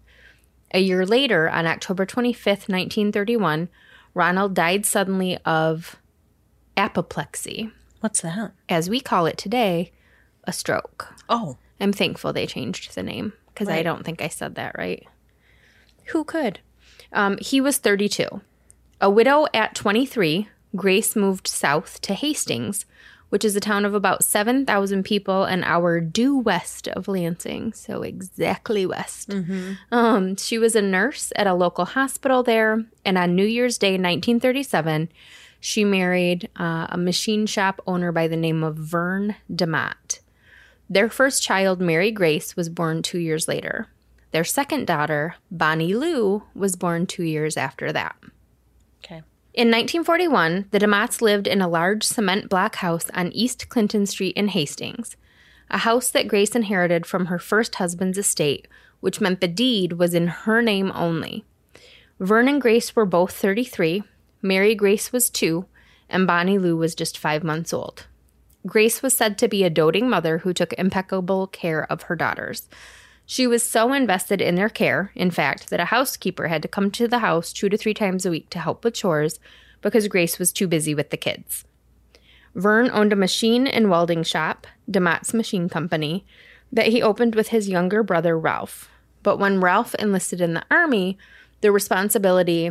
A 0.73 0.79
year 0.79 1.05
later, 1.05 1.49
on 1.49 1.67
October 1.67 2.07
25th, 2.07 2.69
1931, 2.69 3.69
Ronald 4.19 4.53
died 4.53 4.85
suddenly 4.85 5.39
of 5.45 5.95
apoplexy, 6.77 7.71
What's 8.01 8.21
that? 8.23 8.53
as 8.69 8.91
we 8.91 8.99
call 8.99 9.27
it 9.27 9.39
today, 9.39 9.93
a 10.43 10.53
stroke. 10.53 11.15
Oh. 11.29 11.57
I'm 11.81 11.93
thankful 11.93 12.33
they 12.33 12.49
changed 12.49 12.97
the 12.97 13.05
name 13.05 13.33
because 13.47 13.69
I 13.69 13.85
don't 13.85 14.05
think 14.05 14.21
I 14.21 14.27
said 14.27 14.57
that 14.57 14.77
right. 14.77 15.07
Who 16.07 16.25
could? 16.25 16.59
Um, 17.13 17.39
he 17.41 17.61
was 17.61 17.79
32. 17.79 18.41
A 19.01 19.09
widow 19.09 19.47
at 19.55 19.77
23, 19.77 20.49
Grace 20.75 21.15
moved 21.15 21.47
south 21.47 22.01
to 22.01 22.13
Hastings, 22.15 22.87
which 23.29 23.45
is 23.45 23.55
a 23.57 23.61
town 23.61 23.85
of 23.85 23.95
about 23.95 24.25
7,000 24.25 25.03
people, 25.05 25.45
an 25.45 25.63
hour 25.65 26.01
due 26.01 26.37
west 26.39 26.89
of 26.89 27.09
Lansing, 27.09 27.73
so 27.73 28.03
exactly 28.03 28.87
west. 28.87 29.31
Um, 29.93 30.37
she 30.37 30.59
was 30.59 30.75
a 30.75 30.83
nurse 30.83 31.33
at 31.37 31.47
a 31.47 31.55
local 31.55 31.85
hospital 31.85 32.43
there, 32.43 32.85
and 33.05 33.19
on 33.19 33.35
New 33.35 33.47
Year's 33.47 33.79
Day, 33.79 33.93
1937, 33.93 35.11
she 35.61 35.85
married 35.85 36.49
uh, 36.57 36.87
a 36.91 36.97
machine 36.99 37.47
shop 37.47 37.81
owner 37.87 38.13
by 38.13 38.29
the 38.29 38.37
name 38.37 38.63
of 38.63 38.77
Vern 38.77 39.35
DeMott. 39.53 40.21
Their 40.89 41.11
first 41.11 41.43
child, 41.43 41.81
Mary 41.81 42.11
Grace, 42.11 42.57
was 42.57 42.69
born 42.69 43.03
two 43.03 43.19
years 43.19 43.47
later. 43.47 43.89
Their 44.31 44.45
second 44.45 44.87
daughter, 44.87 45.35
Bonnie 45.51 45.95
Lou, 45.95 46.45
was 46.55 46.77
born 46.77 47.07
two 47.07 47.25
years 47.25 47.57
after 47.57 47.93
that. 47.93 48.17
In 49.59 49.73
1941, 49.73 50.67
the 50.71 50.79
DeMotts 50.79 51.21
lived 51.21 51.49
in 51.49 51.61
a 51.61 51.67
large 51.67 52.05
cement 52.05 52.49
block 52.49 52.77
house 52.77 53.11
on 53.13 53.33
East 53.33 53.69
Clinton 53.69 54.07
Street 54.07 54.37
in 54.37 54.47
Hastings, 54.47 55.17
a 55.69 55.79
house 55.79 56.13
that 56.13 56.29
Grace 56.29 56.55
inherited 56.55 57.05
from 57.05 57.27
her 57.27 57.41
first 57.41 57.75
husband's 57.75 58.19
estate, 58.19 58.69
which 59.01 59.21
meant 59.21 59.41
the 59.41 59.49
deed 59.49 59.95
was 59.95 60.15
in 60.15 60.29
her 60.29 60.63
name 60.63 60.93
only. 60.95 61.45
Vern 62.21 62.47
and 62.47 62.63
Grace 62.63 62.95
were 62.95 63.05
both 63.05 63.33
33, 63.33 64.05
Mary 64.43 64.77
Grace 64.77 65.11
was 65.11 65.29
two, 65.29 65.67
and 66.09 66.25
Bonnie 66.25 66.57
Lou 66.57 66.77
was 66.77 66.95
just 66.95 67.19
five 67.19 67.43
months 67.43 67.73
old. 67.73 68.07
Grace 68.65 69.03
was 69.03 69.17
said 69.17 69.37
to 69.39 69.49
be 69.49 69.65
a 69.65 69.71
doting 69.71 70.09
mother 70.09 70.39
who 70.39 70.53
took 70.53 70.73
impeccable 70.75 71.49
care 71.49 71.85
of 71.91 72.03
her 72.03 72.15
daughters. 72.15 72.69
She 73.31 73.47
was 73.47 73.63
so 73.63 73.93
invested 73.93 74.41
in 74.41 74.55
their 74.55 74.71
care, 74.71 75.13
in 75.15 75.31
fact, 75.31 75.69
that 75.69 75.81
a 75.81 75.85
housekeeper 75.85 76.49
had 76.49 76.63
to 76.63 76.69
come 76.69 76.91
to 76.93 77.07
the 77.07 77.19
house 77.19 77.53
two 77.53 77.69
to 77.69 77.77
three 77.77 77.93
times 77.93 78.25
a 78.25 78.31
week 78.31 78.49
to 78.49 78.59
help 78.59 78.83
with 78.83 78.95
chores 78.95 79.39
because 79.83 80.09
Grace 80.09 80.39
was 80.39 80.51
too 80.51 80.67
busy 80.67 80.95
with 80.95 81.11
the 81.11 81.19
kids. 81.19 81.67
Vern 82.55 82.91
owned 82.91 83.13
a 83.13 83.17
machine 83.17 83.67
and 83.67 83.91
welding 83.91 84.23
shop, 84.23 84.67
DeMott's 84.91 85.35
Machine 85.35 85.69
Company, 85.69 86.25
that 86.73 86.87
he 86.87 87.03
opened 87.03 87.35
with 87.35 87.49
his 87.49 87.69
younger 87.69 88.03
brother 88.03 88.39
Ralph. 88.39 88.89
But 89.23 89.39
when 89.39 89.61
Ralph 89.61 89.95
enlisted 89.97 90.41
in 90.41 90.55
the 90.55 90.65
army, 90.71 91.19
the 91.61 91.71
responsibility 91.71 92.71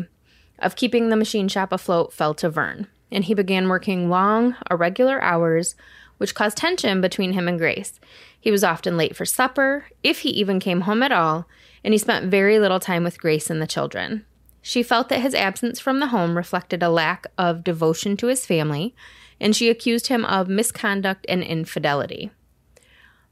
of 0.57 0.75
keeping 0.75 1.09
the 1.09 1.15
machine 1.15 1.47
shop 1.47 1.71
afloat 1.71 2.13
fell 2.13 2.33
to 2.33 2.49
Vern, 2.49 2.87
and 3.11 3.25
he 3.25 3.35
began 3.35 3.69
working 3.69 4.09
long, 4.09 4.55
irregular 4.71 5.21
hours, 5.21 5.75
which 6.17 6.35
caused 6.35 6.57
tension 6.57 7.01
between 7.01 7.33
him 7.33 7.47
and 7.47 7.59
Grace. 7.59 7.99
He 8.39 8.51
was 8.51 8.63
often 8.63 8.97
late 8.97 9.15
for 9.15 9.25
supper, 9.25 9.85
if 10.03 10.19
he 10.19 10.29
even 10.29 10.59
came 10.59 10.81
home 10.81 11.03
at 11.03 11.11
all, 11.11 11.47
and 11.83 11.93
he 11.93 11.97
spent 11.97 12.31
very 12.31 12.59
little 12.59 12.79
time 12.79 13.03
with 13.03 13.19
Grace 13.19 13.49
and 13.49 13.61
the 13.61 13.67
children. 13.67 14.25
She 14.61 14.83
felt 14.83 15.09
that 15.09 15.21
his 15.21 15.33
absence 15.33 15.79
from 15.79 15.99
the 15.99 16.07
home 16.07 16.35
reflected 16.35 16.83
a 16.83 16.89
lack 16.89 17.27
of 17.37 17.63
devotion 17.63 18.17
to 18.17 18.27
his 18.27 18.45
family, 18.45 18.95
and 19.39 19.55
she 19.55 19.69
accused 19.69 20.07
him 20.07 20.25
of 20.25 20.49
misconduct 20.49 21.25
and 21.29 21.43
infidelity. 21.43 22.31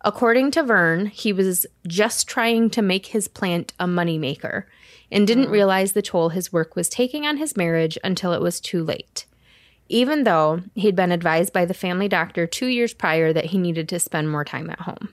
According 0.02 0.52
to 0.52 0.63
Vern, 0.63 1.08
he 1.08 1.34
was 1.34 1.65
just 1.88 2.28
trying 2.28 2.69
to 2.69 2.82
make 2.84 3.08
his 3.08 3.28
plant 3.28 3.74
a 3.80 3.88
moneymaker 3.88 4.65
and 5.12 5.26
didn't 5.26 5.48
hmm. 5.48 5.52
realize 5.52 5.93
the 5.93 6.02
toll 6.02 6.30
his 6.30 6.54
work 6.54 6.76
was 6.76 6.89
taking 6.89 7.26
on 7.26 7.38
his 7.38 7.58
marriage 7.58 7.98
until 8.04 8.32
it 8.32 8.41
was 8.41 8.60
too 8.60 8.84
late. 8.84 9.26
Even 9.88 10.24
though 10.24 10.62
he'd 10.74 10.95
been 10.95 11.12
advised 11.12 11.54
by 11.54 11.65
the 11.65 11.74
family 11.74 12.08
doctor 12.08 12.48
two 12.48 12.67
years 12.67 12.93
prior 12.93 13.32
that 13.32 13.45
he 13.45 13.58
needed 13.58 13.88
to 13.89 14.00
spend 14.00 14.32
more 14.32 14.45
time 14.45 14.69
at 14.69 14.82
home. 14.82 15.10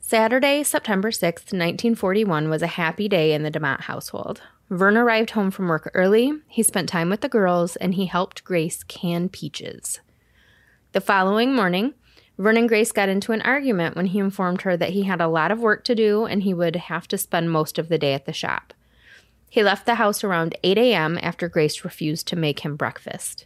Saturday, 0.00 0.62
September 0.62 1.10
6th, 1.10 1.52
1941, 1.52 2.50
was 2.50 2.60
a 2.60 2.66
happy 2.66 3.08
day 3.08 3.32
in 3.32 3.44
the 3.44 3.50
DeMott 3.50 3.82
household. 3.82 4.42
Vern 4.68 4.96
arrived 4.96 5.30
home 5.30 5.50
from 5.50 5.68
work 5.68 5.90
early, 5.94 6.32
he 6.48 6.62
spent 6.62 6.88
time 6.88 7.08
with 7.08 7.20
the 7.20 7.28
girls, 7.28 7.76
and 7.76 7.94
he 7.94 8.06
helped 8.06 8.44
Grace 8.44 8.82
can 8.82 9.28
peaches. 9.28 10.00
The 10.92 11.00
following 11.00 11.54
morning, 11.54 11.94
Vern 12.38 12.56
and 12.56 12.68
Grace 12.68 12.92
got 12.92 13.08
into 13.08 13.32
an 13.32 13.42
argument 13.42 13.96
when 13.96 14.06
he 14.06 14.18
informed 14.18 14.62
her 14.62 14.76
that 14.76 14.90
he 14.90 15.04
had 15.04 15.20
a 15.20 15.28
lot 15.28 15.52
of 15.52 15.60
work 15.60 15.84
to 15.84 15.94
do 15.94 16.24
and 16.24 16.42
he 16.42 16.52
would 16.52 16.76
have 16.76 17.06
to 17.08 17.18
spend 17.18 17.50
most 17.50 17.78
of 17.78 17.88
the 17.88 17.98
day 17.98 18.14
at 18.14 18.26
the 18.26 18.32
shop. 18.32 18.74
He 19.52 19.62
left 19.62 19.84
the 19.84 19.96
house 19.96 20.24
around 20.24 20.56
8 20.62 20.78
a.m. 20.78 21.18
after 21.22 21.46
Grace 21.46 21.84
refused 21.84 22.26
to 22.28 22.36
make 22.36 22.60
him 22.60 22.74
breakfast. 22.74 23.44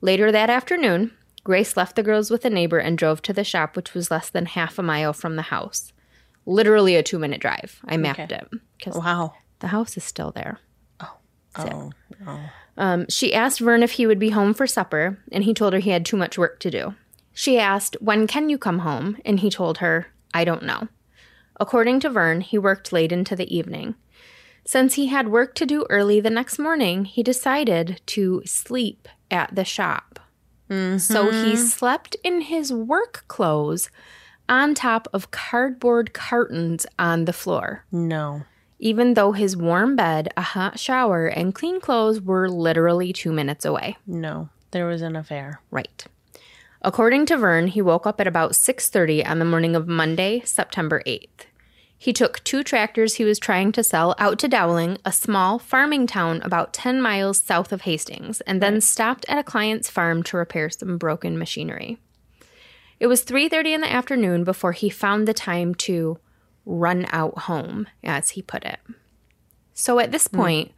Later 0.00 0.32
that 0.32 0.48
afternoon, 0.48 1.12
Grace 1.44 1.76
left 1.76 1.94
the 1.94 2.02
girls 2.02 2.30
with 2.30 2.46
a 2.46 2.48
neighbor 2.48 2.78
and 2.78 2.96
drove 2.96 3.20
to 3.20 3.34
the 3.34 3.44
shop, 3.44 3.76
which 3.76 3.92
was 3.92 4.10
less 4.10 4.30
than 4.30 4.46
half 4.46 4.78
a 4.78 4.82
mile 4.82 5.12
from 5.12 5.36
the 5.36 5.42
house. 5.42 5.92
Literally 6.46 6.96
a 6.96 7.02
two 7.02 7.18
minute 7.18 7.42
drive. 7.42 7.80
I 7.84 7.98
mapped 7.98 8.18
Okay. 8.20 8.36
it 8.36 8.48
because 8.78 8.96
Wow. 8.96 9.34
the 9.58 9.66
house 9.66 9.98
is 9.98 10.04
still 10.04 10.30
there. 10.30 10.58
Oh, 11.00 11.18
oh. 11.58 12.40
Um, 12.78 13.04
she 13.10 13.34
asked 13.34 13.60
Vern 13.60 13.82
if 13.82 13.92
he 13.92 14.06
would 14.06 14.18
be 14.18 14.30
home 14.30 14.54
for 14.54 14.66
supper, 14.66 15.18
and 15.30 15.44
he 15.44 15.52
told 15.52 15.74
her 15.74 15.80
he 15.80 15.90
had 15.90 16.06
too 16.06 16.16
much 16.16 16.38
work 16.38 16.60
to 16.60 16.70
do. 16.70 16.94
She 17.34 17.58
asked, 17.58 17.98
When 18.00 18.26
can 18.26 18.48
you 18.48 18.56
come 18.56 18.78
home? 18.78 19.18
And 19.26 19.40
he 19.40 19.50
told 19.50 19.78
her, 19.78 20.06
I 20.32 20.44
don't 20.44 20.62
know. 20.62 20.88
According 21.60 22.00
to 22.00 22.08
Vern, 22.08 22.40
he 22.40 22.56
worked 22.56 22.90
late 22.90 23.12
into 23.12 23.36
the 23.36 23.54
evening. 23.54 23.96
Since 24.66 24.94
he 24.94 25.06
had 25.06 25.28
work 25.28 25.54
to 25.54 25.64
do 25.64 25.86
early 25.88 26.20
the 26.20 26.28
next 26.28 26.58
morning, 26.58 27.04
he 27.04 27.22
decided 27.22 28.00
to 28.06 28.42
sleep 28.44 29.08
at 29.30 29.54
the 29.54 29.64
shop. 29.64 30.18
So 30.68 31.30
he 31.30 31.52
mm-hmm. 31.52 31.54
slept 31.54 32.16
in 32.24 32.40
his 32.40 32.72
work 32.72 33.24
clothes 33.28 33.88
on 34.48 34.74
top 34.74 35.06
of 35.12 35.30
cardboard 35.30 36.12
cartons 36.12 36.86
on 36.98 37.24
the 37.24 37.32
floor 37.32 37.84
No. 37.92 38.42
even 38.80 39.14
though 39.14 39.30
his 39.30 39.56
warm 39.56 39.94
bed, 39.94 40.28
a 40.36 40.42
hot 40.42 40.80
shower, 40.80 41.28
and 41.28 41.54
clean 41.54 41.80
clothes 41.80 42.20
were 42.20 42.48
literally 42.48 43.12
two 43.12 43.32
minutes 43.32 43.64
away. 43.64 43.96
No. 44.06 44.48
There 44.72 44.86
was 44.86 45.02
an 45.02 45.14
affair. 45.14 45.60
Right. 45.70 46.04
According 46.82 47.26
to 47.26 47.36
Vern, 47.36 47.68
he 47.68 47.80
woke 47.80 48.06
up 48.06 48.20
at 48.20 48.26
about 48.26 48.56
6:30 48.56 49.24
on 49.24 49.38
the 49.38 49.44
morning 49.44 49.76
of 49.76 49.86
Monday, 49.86 50.42
September 50.44 51.02
8th. 51.06 51.46
He 51.98 52.12
took 52.12 52.44
two 52.44 52.62
tractors 52.62 53.14
he 53.14 53.24
was 53.24 53.38
trying 53.38 53.72
to 53.72 53.82
sell 53.82 54.14
out 54.18 54.38
to 54.40 54.48
Dowling, 54.48 54.98
a 55.04 55.12
small 55.12 55.58
farming 55.58 56.06
town 56.06 56.42
about 56.42 56.74
10 56.74 57.00
miles 57.00 57.40
south 57.40 57.72
of 57.72 57.82
Hastings, 57.82 58.40
and 58.42 58.60
then 58.60 58.80
stopped 58.80 59.24
at 59.28 59.38
a 59.38 59.42
client's 59.42 59.90
farm 59.90 60.22
to 60.24 60.36
repair 60.36 60.68
some 60.68 60.98
broken 60.98 61.38
machinery. 61.38 61.98
It 63.00 63.06
was 63.06 63.24
3:30 63.24 63.74
in 63.74 63.80
the 63.80 63.92
afternoon 63.92 64.44
before 64.44 64.72
he 64.72 64.88
found 64.90 65.26
the 65.26 65.34
time 65.34 65.74
to 65.74 66.18
run 66.64 67.06
out 67.10 67.38
home, 67.40 67.86
as 68.02 68.30
he 68.30 68.42
put 68.42 68.64
it. 68.64 68.80
So 69.72 69.98
at 69.98 70.12
this 70.12 70.26
hmm. 70.26 70.36
point, 70.36 70.72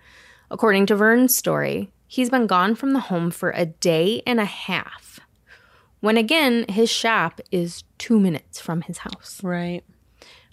according 0.50 0.86
to 0.86 0.96
Vern's 0.96 1.34
story, 1.34 1.90
he's 2.06 2.30
been 2.30 2.46
gone 2.46 2.74
from 2.74 2.92
the 2.92 3.00
home 3.00 3.30
for 3.30 3.50
a 3.50 3.66
day 3.66 4.22
and 4.26 4.40
a 4.40 4.44
half. 4.44 5.20
When 6.00 6.16
again, 6.16 6.64
his 6.68 6.90
shop 6.90 7.40
is 7.50 7.82
two 7.98 8.20
minutes 8.20 8.60
from 8.60 8.82
his 8.82 8.98
house. 8.98 9.40
Right. 9.42 9.82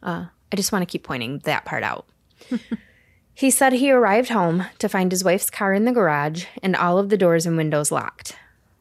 Uh, 0.01 0.25
I 0.51 0.55
just 0.55 0.71
want 0.71 0.83
to 0.83 0.91
keep 0.91 1.03
pointing 1.03 1.39
that 1.39 1.65
part 1.65 1.83
out. 1.83 2.05
he 3.33 3.49
said 3.49 3.73
he 3.73 3.91
arrived 3.91 4.29
home 4.29 4.65
to 4.79 4.89
find 4.89 5.11
his 5.11 5.23
wife's 5.23 5.49
car 5.49 5.73
in 5.73 5.85
the 5.85 5.91
garage 5.91 6.45
and 6.61 6.75
all 6.75 6.97
of 6.97 7.09
the 7.09 7.17
doors 7.17 7.45
and 7.45 7.57
windows 7.57 7.91
locked. 7.91 8.35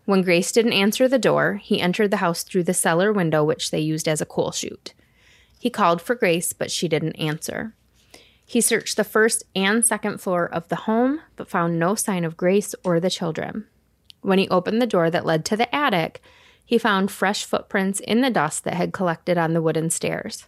When 0.05 0.23
Grace 0.23 0.53
didn't 0.53 0.75
answer 0.75 1.09
the 1.09 1.19
door, 1.19 1.55
he 1.63 1.81
entered 1.81 2.11
the 2.11 2.19
house 2.19 2.43
through 2.43 2.65
the 2.65 2.75
cellar 2.75 3.13
window, 3.13 3.43
which 3.43 3.71
they 3.71 3.81
used 3.81 4.07
as 4.07 4.21
a 4.21 4.27
coal 4.27 4.53
chute. 4.53 4.93
He 5.59 5.71
called 5.71 6.03
for 6.03 6.15
Grace, 6.15 6.53
but 6.53 6.71
she 6.71 6.89
didn't 6.89 7.17
answer. 7.17 7.75
He 8.45 8.61
searched 8.61 8.97
the 8.97 9.05
first 9.05 9.45
and 9.57 9.87
second 9.87 10.21
floor 10.21 10.47
of 10.47 10.69
the 10.69 10.77
home, 10.77 11.21
but 11.37 11.49
found 11.49 11.79
no 11.79 11.95
sign 11.95 12.25
of 12.25 12.37
Grace 12.37 12.75
or 12.85 13.01
the 13.01 13.09
children. 13.09 13.67
When 14.21 14.39
he 14.39 14.49
opened 14.49 14.83
the 14.83 14.87
door 14.87 15.11
that 15.11 15.25
led 15.25 15.45
to 15.47 15.57
the 15.57 15.75
attic, 15.75 16.21
he 16.67 16.77
found 16.77 17.11
fresh 17.11 17.45
footprints 17.45 18.01
in 18.01 18.21
the 18.21 18.31
dust 18.31 18.65
that 18.65 18.75
had 18.75 18.93
collected 18.93 19.39
on 19.39 19.55
the 19.55 19.63
wooden 19.63 19.89
stairs. 19.89 20.47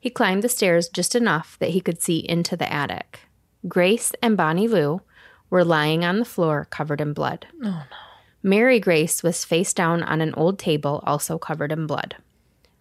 He 0.00 0.10
climbed 0.10 0.42
the 0.42 0.48
stairs 0.48 0.88
just 0.88 1.14
enough 1.14 1.58
that 1.60 1.70
he 1.70 1.80
could 1.80 2.00
see 2.00 2.18
into 2.18 2.56
the 2.56 2.72
attic. 2.72 3.20
Grace 3.68 4.12
and 4.22 4.36
Bonnie 4.36 4.66
Lou 4.66 5.02
were 5.50 5.64
lying 5.64 6.04
on 6.04 6.18
the 6.18 6.24
floor 6.24 6.66
covered 6.70 7.00
in 7.00 7.12
blood. 7.12 7.46
Oh, 7.56 7.58
no. 7.60 7.82
Mary 8.42 8.80
Grace 8.80 9.22
was 9.22 9.44
face 9.44 9.74
down 9.74 10.02
on 10.02 10.22
an 10.22 10.32
old 10.34 10.58
table, 10.58 11.02
also 11.04 11.38
covered 11.38 11.70
in 11.70 11.86
blood. 11.86 12.16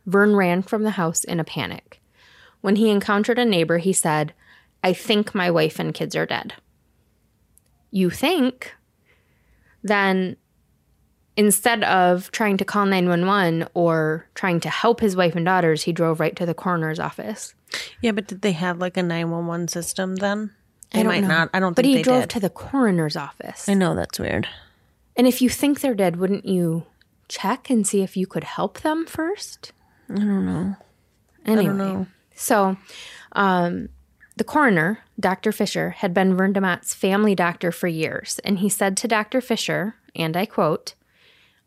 Vern 0.06 0.36
ran 0.36 0.62
from 0.62 0.84
the 0.84 0.92
house 0.92 1.26
in 1.26 1.40
a 1.40 1.44
panic. 1.44 2.00
When 2.62 2.78
he 2.78 2.90
encountered 2.90 3.38
a 3.38 3.46
neighbor, 3.46 3.80
he 3.80 3.92
said, 3.92 4.34
I 4.82 4.94
think 4.94 5.36
my 5.36 5.52
wife 5.52 5.78
and 5.78 5.94
kids 5.94 6.16
are 6.16 6.26
dead. 6.26 6.54
You 7.92 8.10
think? 8.10 8.74
Then 9.84 10.38
instead 11.40 11.84
of 11.86 12.30
trying 12.32 12.58
to 12.58 12.66
call 12.66 12.86
911 12.86 13.70
or 13.74 14.28
trying 14.36 14.60
to 14.60 14.70
help 14.70 15.00
his 15.00 15.16
wife 15.16 15.36
and 15.36 15.46
daughters, 15.46 15.84
he 15.84 15.94
drove 15.94 16.20
right 16.20 16.36
to 16.36 16.46
the 16.46 16.54
coroner's 16.54 17.00
office. 17.00 17.54
Yeah, 18.02 18.12
but 18.12 18.28
did 18.28 18.42
they 18.42 18.52
have 18.52 18.80
like 18.80 18.98
a 18.98 19.04
911 19.04 19.70
system 19.70 20.18
then? 20.18 20.52
They 20.92 21.00
I 21.00 21.04
don't 21.04 21.12
might 21.14 21.22
know. 21.22 21.28
not. 21.30 21.50
I 21.54 21.60
don't 21.62 21.76
But 21.76 21.86
think 21.86 21.92
he 21.92 21.96
they 21.98 22.04
drove 22.04 22.24
did. 22.24 22.30
to 22.32 22.40
the 22.42 22.50
coroner's 22.50 23.16
office. 23.16 23.70
I 23.70 23.74
know 23.74 23.96
that's 23.96 24.20
weird. 24.20 24.48
And 25.16 25.28
if 25.28 25.42
you 25.42 25.50
think 25.50 25.80
they're 25.80 25.94
dead, 25.96 26.18
wouldn't 26.18 26.46
you 26.46 26.86
check 27.30 27.70
and 27.70 27.88
see 27.88 28.02
if 28.02 28.18
you 28.18 28.28
could 28.28 28.44
help 28.44 28.82
them 28.82 29.06
first? 29.06 29.72
I 30.10 30.16
don't 30.16 30.46
know. 30.46 30.76
Anyway, 31.46 31.62
I 31.64 31.66
don't 31.68 31.78
know. 31.78 32.08
so 32.36 32.76
um, 33.34 33.90
the 34.36 34.44
coroner, 34.44 35.00
Dr. 35.20 35.52
Fisher, 35.54 35.92
had 35.92 36.14
been 36.14 36.36
Vern 36.36 36.54
DeMott's 36.54 36.94
family 36.94 37.34
doctor 37.36 37.72
for 37.72 37.88
years, 37.88 38.40
and 38.44 38.60
he 38.60 38.68
said 38.70 38.98
to 38.98 39.08
Dr. 39.08 39.40
Fisher, 39.42 39.96
and 40.16 40.36
I 40.36 40.46
quote, 40.46 40.96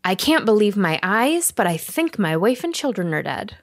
I 0.04 0.14
can't 0.14 0.44
believe 0.44 0.76
my 0.76 0.98
eyes, 1.02 1.52
but 1.52 1.66
I 1.66 1.76
think 1.76 2.18
my 2.18 2.36
wife 2.36 2.64
and 2.64 2.74
children 2.74 3.14
are 3.14 3.22
dead. 3.22 3.56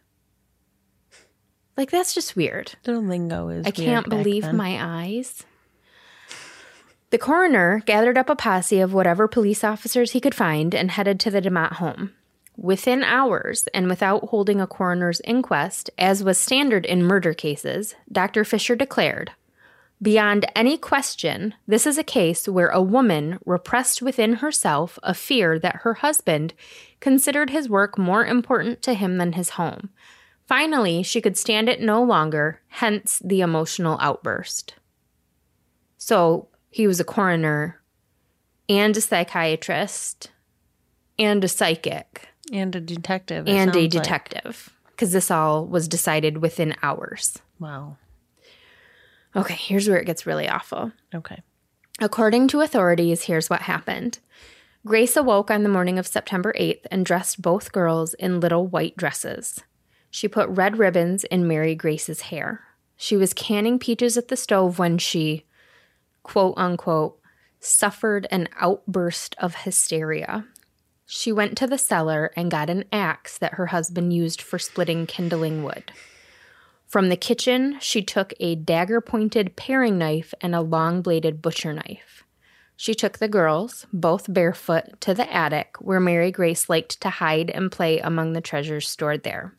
Like, 1.76 1.92
that's 1.92 2.14
just 2.14 2.36
weird. 2.36 2.74
Their 2.84 2.98
lingo 2.98 3.50
is. 3.50 3.66
I 3.66 3.72
can't 3.72 4.10
believe 4.10 4.44
then. 4.44 4.58
my 4.58 4.78
eyes. 4.80 5.44
The 7.10 7.18
coroner 7.18 7.82
gathered 7.86 8.18
up 8.18 8.30
a 8.30 8.36
posse 8.36 8.80
of 8.80 8.94
whatever 8.94 9.28
police 9.28 9.64
officers 9.64 10.12
he 10.12 10.22
could 10.22 10.36
find 10.36 10.76
and 10.76 10.92
headed 10.92 11.20
to 11.22 11.32
the 11.32 11.42
DeMott 11.42 11.74
home. 11.74 12.14
Within 12.56 13.04
hours, 13.04 13.68
and 13.74 13.88
without 13.88 14.26
holding 14.26 14.60
a 14.60 14.68
coroner's 14.68 15.22
inquest, 15.22 15.90
as 15.98 16.24
was 16.24 16.38
standard 16.38 16.86
in 16.86 17.02
murder 17.02 17.34
cases, 17.34 17.96
Dr. 18.12 18.44
Fisher 18.44 18.76
declared 18.76 19.32
Beyond 20.02 20.50
any 20.56 20.78
question, 20.78 21.56
this 21.68 21.86
is 21.86 21.98
a 21.98 22.04
case 22.04 22.48
where 22.48 22.70
a 22.70 22.82
woman 22.82 23.38
repressed 23.46 24.02
within 24.02 24.36
herself 24.36 24.98
a 25.04 25.14
fear 25.14 25.60
that 25.60 25.78
her 25.78 25.96
husband 25.96 26.54
considered 27.02 27.50
his 27.50 27.68
work 27.68 27.98
more 27.98 28.26
important 28.26 28.82
to 28.84 28.94
him 28.94 29.18
than 29.18 29.34
his 29.34 29.52
home. 29.52 29.90
Finally, 30.48 31.04
she 31.04 31.20
could 31.22 31.38
stand 31.38 31.68
it 31.68 31.82
no 31.82 32.02
longer, 32.02 32.62
hence 32.70 33.22
the 33.24 33.42
emotional 33.42 33.98
outburst. 34.00 34.76
So 35.98 36.48
he 36.70 36.88
was 36.88 37.02
a 37.02 37.06
coroner 37.06 37.82
and 38.70 38.96
a 38.96 39.02
psychiatrist 39.02 40.32
and 41.20 41.44
a 41.44 41.48
psychic 41.50 42.30
and 42.54 42.74
a 42.74 42.80
detective. 42.80 43.48
and 43.50 43.76
a 43.76 43.88
detective 43.88 44.70
because 44.92 45.12
this 45.12 45.30
all 45.30 45.66
was 45.66 45.88
decided 45.88 46.38
within 46.38 46.74
hours. 46.82 47.38
Wow. 47.60 47.98
Okay, 49.36 49.56
here's 49.56 49.88
where 49.88 50.00
it 50.00 50.06
gets 50.06 50.26
really 50.26 50.48
awful. 50.48 50.92
Okay. 51.14 51.42
According 52.00 52.48
to 52.50 52.62
authorities, 52.62 53.24
here's 53.24 53.50
what 53.50 53.64
happened. 53.64 54.20
Grace 54.86 55.18
awoke 55.18 55.52
on 55.52 55.64
the 55.64 55.70
morning 55.70 56.00
of 56.00 56.08
September 56.08 56.54
8th 56.58 56.86
and 56.90 57.06
dressed 57.06 57.42
both 57.42 57.72
girls 57.72 58.14
in 58.14 58.40
little 58.40 58.66
white 58.66 58.96
dresses. 58.96 59.62
She 60.10 60.28
put 60.28 60.50
red 60.50 60.80
ribbons 60.80 61.26
in 61.26 61.48
Mary 61.48 61.76
Grace's 61.76 62.22
hair. 62.22 62.62
She 62.96 63.18
was 63.18 63.34
canning 63.34 63.78
peaches 63.78 64.18
at 64.18 64.30
the 64.30 64.38
stove 64.38 64.80
when 64.80 64.98
she, 64.98 65.46
quote 66.24 66.54
unquote, 66.58 67.20
suffered 67.60 68.26
an 68.32 68.48
outburst 68.60 69.36
of 69.38 69.56
hysteria. 69.56 70.46
She 71.06 71.32
went 71.32 71.58
to 71.58 71.68
the 71.68 71.78
cellar 71.78 72.32
and 72.36 72.52
got 72.52 72.70
an 72.70 72.86
axe 72.92 73.38
that 73.38 73.56
her 73.56 73.68
husband 73.68 74.14
used 74.14 74.42
for 74.42 74.58
splitting 74.58 75.08
kindling 75.08 75.64
wood. 75.64 75.92
From 76.90 77.10
the 77.10 77.16
kitchen, 77.16 77.78
she 77.80 78.02
took 78.02 78.34
a 78.40 78.56
dagger 78.56 79.00
pointed 79.00 79.56
paring 79.56 80.00
knife 80.00 80.34
and 80.42 80.56
a 80.56 80.62
long 80.62 81.04
bladed 81.04 81.40
butcher 81.40 81.72
knife. 81.72 82.24
She 82.76 82.96
took 82.96 83.20
the 83.20 83.28
girls, 83.28 83.86
both 83.94 84.34
barefoot, 84.34 85.00
to 85.02 85.14
the 85.14 85.32
attic 85.32 85.76
where 85.80 86.00
Mary 86.00 86.32
Grace 86.32 86.68
liked 86.68 87.00
to 87.02 87.12
hide 87.12 87.52
and 87.52 87.72
play 87.72 88.00
among 88.00 88.34
the 88.34 88.42
treasures 88.42 88.88
stored 88.88 89.22
there. 89.22 89.54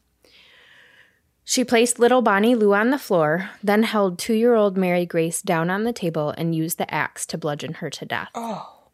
She 1.45 1.65
placed 1.65 2.01
little 2.01 2.21
Bonnie 2.21 2.57
Lou 2.57 2.75
on 2.75 2.91
the 2.91 2.99
floor, 2.99 3.51
then 3.63 3.85
held 3.85 4.19
two 4.19 4.35
year 4.35 4.57
old 4.57 4.77
Mary 4.77 5.07
Grace 5.07 5.41
down 5.41 5.71
on 5.71 5.85
the 5.85 5.93
table 5.93 6.35
and 6.37 6.55
used 6.55 6.79
the 6.79 6.93
axe 6.93 7.27
to 7.27 7.39
bludgeon 7.39 7.75
her 7.75 7.91
to 7.91 8.05
death. 8.05 8.31
Oh. 8.35 8.89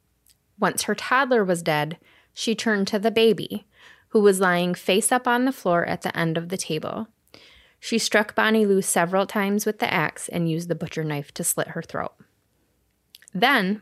Once 0.59 0.83
her 0.83 0.95
toddler 0.95 1.43
was 1.43 1.63
dead, 1.63 1.97
she 2.35 2.55
turned 2.55 2.87
to 2.89 2.99
the 2.99 3.11
baby, 3.11 3.67
who 4.09 4.21
was 4.21 4.41
lying 4.41 4.75
face 4.75 5.11
up 5.11 5.27
on 5.27 5.47
the 5.47 5.53
floor 5.53 5.87
at 5.87 6.03
the 6.03 6.15
end 6.15 6.37
of 6.37 6.51
the 6.51 6.59
table. 6.59 7.09
She 7.87 7.99
struck 7.99 8.35
Bonnie 8.35 8.67
Lou 8.67 8.83
several 8.83 9.29
times 9.29 9.65
with 9.65 9.79
the 9.79 9.95
axe 9.95 10.29
and 10.29 10.51
used 10.51 10.67
the 10.67 10.75
butcher 10.75 11.05
knife 11.05 11.33
to 11.35 11.45
slit 11.45 11.69
her 11.69 11.83
throat. 11.83 12.15
Then, 13.33 13.81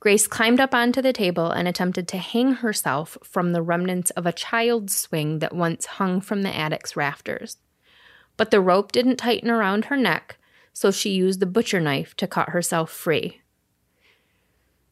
Grace 0.00 0.26
climbed 0.26 0.60
up 0.60 0.74
onto 0.74 1.02
the 1.02 1.12
table 1.12 1.50
and 1.50 1.68
attempted 1.68 2.08
to 2.08 2.16
hang 2.16 2.52
herself 2.52 3.18
from 3.22 3.52
the 3.52 3.60
remnants 3.60 4.10
of 4.12 4.24
a 4.24 4.32
child's 4.32 4.96
swing 4.96 5.40
that 5.40 5.54
once 5.54 5.84
hung 5.84 6.22
from 6.22 6.40
the 6.40 6.56
attic's 6.56 6.96
rafters. 6.96 7.58
But 8.38 8.50
the 8.50 8.62
rope 8.62 8.92
didn't 8.92 9.16
tighten 9.16 9.50
around 9.50 9.84
her 9.84 9.96
neck, 9.98 10.38
so 10.72 10.90
she 10.90 11.10
used 11.10 11.38
the 11.38 11.44
butcher 11.44 11.80
knife 11.80 12.16
to 12.16 12.26
cut 12.26 12.48
herself 12.48 12.90
free. 12.90 13.42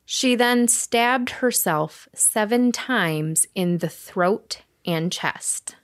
She 0.04 0.34
then 0.34 0.68
stabbed 0.68 1.30
herself 1.40 2.06
seven 2.14 2.70
times 2.70 3.46
in 3.54 3.78
the 3.78 3.88
throat 3.88 4.60
and 4.84 5.10
chest. 5.10 5.76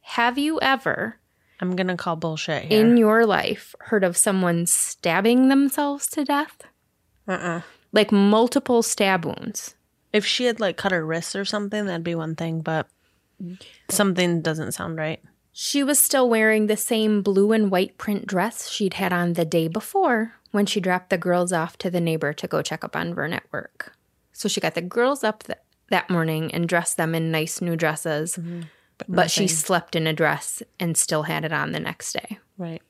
Have 0.00 0.38
you 0.38 0.58
ever, 0.62 1.18
I'm 1.60 1.74
going 1.76 1.86
to 1.88 1.96
call 1.96 2.16
bullshit 2.16 2.64
here. 2.64 2.80
in 2.80 2.96
your 2.96 3.24
life, 3.26 3.74
heard 3.80 4.04
of 4.04 4.16
someone 4.16 4.66
stabbing 4.66 5.48
themselves 5.48 6.06
to 6.08 6.24
death? 6.24 6.62
Uh-uh. 7.28 7.62
like 7.92 8.12
multiple 8.12 8.82
stab 8.82 9.24
wounds. 9.24 9.74
If 10.12 10.24
she 10.24 10.44
had 10.44 10.60
like 10.60 10.76
cut 10.76 10.92
her 10.92 11.04
wrists 11.04 11.34
or 11.34 11.44
something, 11.44 11.86
that'd 11.86 12.04
be 12.04 12.14
one 12.14 12.36
thing, 12.36 12.60
but 12.60 12.86
something 13.88 14.42
doesn't 14.42 14.72
sound 14.72 14.96
right. 14.96 15.20
She 15.52 15.82
was 15.82 15.98
still 15.98 16.28
wearing 16.28 16.66
the 16.66 16.76
same 16.76 17.22
blue 17.22 17.52
and 17.52 17.70
white 17.70 17.98
print 17.98 18.26
dress 18.26 18.68
she'd 18.70 18.94
had 18.94 19.12
on 19.12 19.32
the 19.32 19.44
day 19.44 19.68
before 19.68 20.34
when 20.52 20.66
she 20.66 20.80
dropped 20.80 21.10
the 21.10 21.18
girls 21.18 21.52
off 21.52 21.76
to 21.78 21.90
the 21.90 22.00
neighbor 22.00 22.32
to 22.34 22.46
go 22.46 22.62
check 22.62 22.84
up 22.84 22.94
on 22.94 23.14
Vern 23.14 23.32
at 23.32 23.50
work. 23.52 23.92
So 24.32 24.48
she 24.48 24.60
got 24.60 24.74
the 24.74 24.82
girls 24.82 25.24
up 25.24 25.44
th- 25.44 25.58
that 25.88 26.10
morning 26.10 26.52
and 26.52 26.68
dressed 26.68 26.96
them 26.96 27.14
in 27.14 27.30
nice 27.30 27.60
new 27.60 27.74
dresses, 27.74 28.36
mm-hmm. 28.36 28.62
But, 29.08 29.30
she 29.30 29.46
slept 29.46 29.94
in 29.94 30.06
a 30.06 30.12
dress 30.12 30.62
and 30.80 30.96
still 30.96 31.24
had 31.24 31.44
it 31.44 31.52
on 31.52 31.72
the 31.72 31.80
next 31.80 32.12
day. 32.12 32.38
Right. 32.56 32.82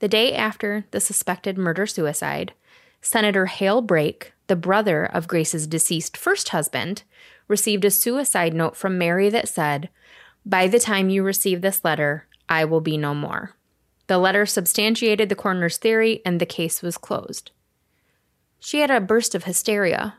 The 0.00 0.08
day 0.08 0.34
after 0.34 0.84
the 0.92 1.00
suspected 1.00 1.58
murder 1.58 1.86
suicide, 1.86 2.52
Senator 3.00 3.46
Hale 3.46 3.80
Brake, 3.80 4.32
the 4.46 4.56
brother 4.56 5.04
of 5.04 5.28
Grace's 5.28 5.66
deceased 5.66 6.16
first 6.16 6.50
husband, 6.50 7.02
received 7.48 7.84
a 7.84 7.90
suicide 7.90 8.54
note 8.54 8.76
from 8.76 8.98
Mary 8.98 9.28
that 9.30 9.48
said, 9.48 9.88
By 10.46 10.68
the 10.68 10.78
time 10.78 11.08
you 11.08 11.22
receive 11.22 11.60
this 11.60 11.84
letter, 11.84 12.26
I 12.48 12.64
will 12.64 12.80
be 12.80 12.96
no 12.96 13.14
more. 13.14 13.56
The 14.06 14.18
letter 14.18 14.46
substantiated 14.46 15.28
the 15.28 15.34
coroner's 15.34 15.76
theory 15.76 16.22
and 16.24 16.40
the 16.40 16.46
case 16.46 16.82
was 16.82 16.96
closed. 16.96 17.50
She 18.58 18.80
had 18.80 18.90
a 18.90 19.00
burst 19.00 19.34
of 19.34 19.44
hysteria. 19.44 20.16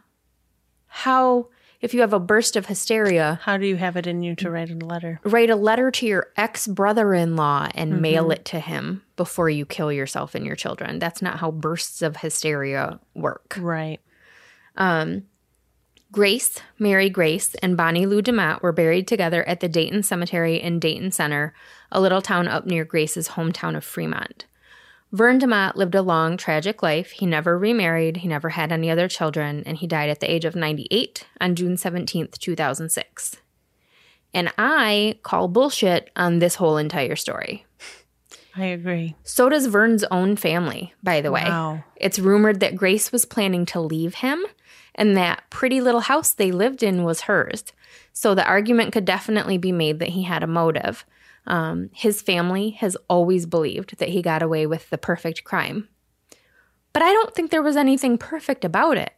How, 0.88 1.48
if 1.82 1.94
you 1.94 2.02
have 2.02 2.14
a 2.14 2.20
burst 2.20 2.56
of 2.56 2.66
hysteria, 2.66 3.40
How 3.44 3.58
do 3.58 3.66
you 3.66 3.78
have 3.78 3.96
it 3.96 4.06
in 4.08 4.22
you 4.22 4.36
to 4.36 4.50
write 4.50 4.70
a 4.70 4.76
letter? 4.76 5.20
write 5.24 5.50
a 5.50 5.56
letter 5.56 5.92
to 5.92 6.06
your 6.06 6.28
ex 6.36 6.68
brother 6.68 7.14
in 7.14 7.36
law 7.36 7.70
and 7.74 8.02
mail 8.02 8.32
it 8.32 8.46
to 8.46 8.60
him 8.60 9.04
before 9.16 9.50
you 9.50 9.66
kill 9.66 9.92
yourself 9.92 10.36
and 10.36 10.46
your 10.46 10.56
children. 10.56 11.00
That's 11.00 11.22
not 11.22 11.40
how 11.40 11.52
bursts 11.52 12.02
of 12.02 12.18
hysteria 12.18 13.00
work. 13.14 13.58
Right. 13.60 14.00
Um, 14.76 15.24
Grace, 16.12 16.60
Mary 16.80 17.10
Grace, 17.10 17.54
and 17.56 17.78
Bonnie 17.78 18.08
Lou 18.08 18.22
DeMott 18.22 18.64
were 18.64 18.72
buried 18.72 19.08
together 19.08 19.48
at 19.48 19.60
the 19.60 19.70
Dayton 19.70 20.02
Cemetery 20.02 20.56
in 20.56 20.80
Dayton 20.80 21.12
Center, 21.12 21.54
a 21.92 22.02
little 22.02 22.22
town 22.22 22.48
up 22.48 22.66
near 22.66 22.84
Grace's 22.84 23.30
hometown 23.30 23.78
of 23.78 23.84
Fremont. 23.84 24.46
Vern 25.12 25.40
DeMott 25.40 25.76
lived 25.76 25.96
a 25.96 26.02
long, 26.02 26.38
tragic 26.38 26.84
life. 26.84 27.12
He 27.12 27.26
never 27.26 27.58
remarried, 27.58 28.18
he 28.18 28.28
never 28.28 28.50
had 28.50 28.72
any 28.72 28.92
other 28.92 29.08
children, 29.08 29.64
and 29.66 29.78
he 29.78 29.88
died 29.88 30.10
at 30.10 30.20
the 30.20 30.32
age 30.32 30.46
of 30.46 30.56
98 30.56 31.26
on 31.42 31.56
June 31.56 31.76
17th, 31.76 32.38
2006. 32.38 33.38
And 34.34 34.54
I 34.58 35.18
call 35.24 35.48
bullshit 35.48 36.12
on 36.16 36.38
this 36.38 36.56
whole 36.56 36.78
entire 36.78 37.16
story. 37.16 37.66
I 38.56 38.66
agree. 38.66 39.16
So 39.24 39.50
does 39.50 39.68
Vern's 39.68 40.04
own 40.06 40.36
family, 40.36 40.94
by 41.02 41.22
the 41.22 41.32
way. 41.32 41.44
Wow. 41.44 41.84
It's 41.96 42.20
rumored 42.20 42.60
that 42.60 42.76
Grace 42.76 43.12
was 43.12 43.26
planning 43.26 43.66
to 43.68 43.80
leave 43.80 44.16
him 44.16 44.46
and 44.96 45.16
that 45.16 45.44
pretty 45.50 45.82
little 45.82 46.02
house 46.02 46.34
they 46.34 46.52
lived 46.52 46.84
in 46.84 47.04
was 47.04 47.22
hers. 47.22 47.64
So 48.12 48.36
the 48.36 48.46
argument 48.46 48.92
could 48.92 49.06
definitely 49.06 49.58
be 49.58 49.72
made 49.72 50.00
that 50.00 50.10
he 50.10 50.24
had 50.24 50.44
a 50.44 50.48
motive. 50.48 51.06
Um, 51.50 51.90
his 51.94 52.22
family 52.22 52.70
has 52.72 52.96
always 53.10 53.46
believed 53.46 53.98
that 53.98 54.10
he 54.10 54.22
got 54.22 54.42
away 54.44 54.66
with 54.68 54.90
the 54.90 54.98
perfect 54.98 55.44
crime. 55.44 55.90
But 56.94 57.04
I 57.04 57.12
don't 57.12 57.34
think 57.36 57.52
there 57.52 57.64
was 57.64 57.76
anything 57.76 58.18
perfect 58.18 58.64
about 58.64 58.98
it. 58.98 59.12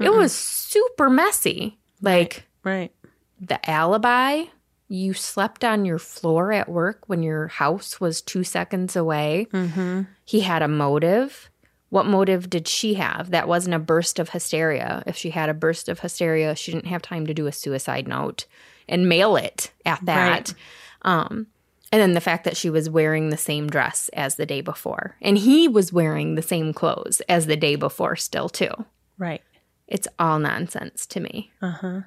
It 0.00 0.12
was 0.12 0.32
super 0.32 1.08
messy. 1.08 1.78
Like, 2.02 2.46
Right. 2.64 2.92
the 3.40 3.58
alibi 3.70 4.44
you 4.88 5.12
slept 5.14 5.64
on 5.64 5.84
your 5.84 5.98
floor 5.98 6.52
at 6.52 6.68
work 6.68 7.02
when 7.08 7.22
your 7.22 7.48
house 7.48 8.00
was 8.00 8.20
two 8.22 8.44
seconds 8.44 8.94
away 8.96 9.46
Mm-hmm. 9.52 10.02
he 10.24 10.40
had 10.40 10.62
a 10.62 10.68
motive 10.68 11.50
what 11.90 12.06
motive 12.06 12.48
did 12.50 12.66
she 12.68 12.94
have 12.94 13.30
that 13.30 13.48
wasn't 13.48 13.74
a 13.74 13.78
burst 13.80 14.18
of 14.18 14.30
hysteria 14.30 15.02
if 15.06 15.16
she 15.16 15.30
had 15.30 15.48
a 15.48 15.54
burst 15.54 15.88
of 15.88 16.00
hysteria 16.00 16.54
she 16.54 16.70
didn't 16.72 16.86
have 16.86 17.02
time 17.02 17.26
to 17.26 17.34
do 17.34 17.46
a 17.46 17.52
suicide 17.52 18.06
note 18.08 18.46
and 18.88 19.08
mail 19.08 19.36
it 19.36 19.70
at 19.84 20.04
that 20.04 20.54
um 21.02 21.46
and 21.92 22.00
then 22.00 22.12
the 22.14 22.20
fact 22.20 22.44
that 22.44 22.56
she 22.56 22.68
was 22.70 22.90
wearing 22.90 23.28
the 23.30 23.36
same 23.36 23.68
dress 23.68 24.08
as 24.12 24.34
the 24.36 24.46
day 24.46 24.60
before 24.60 25.16
and 25.22 25.38
he 25.38 25.68
was 25.68 25.92
wearing 25.92 26.34
the 26.34 26.42
same 26.42 26.72
clothes 26.72 27.20
as 27.28 27.46
the 27.46 27.56
day 27.56 27.76
before 27.76 28.16
still 28.16 28.48
too 28.48 28.72
Right. 29.18 29.42
it's 29.86 30.08
all 30.18 30.38
nonsense 30.38 31.06
to 31.06 31.20
me 31.20 31.52
Uh-huh. 31.62 32.00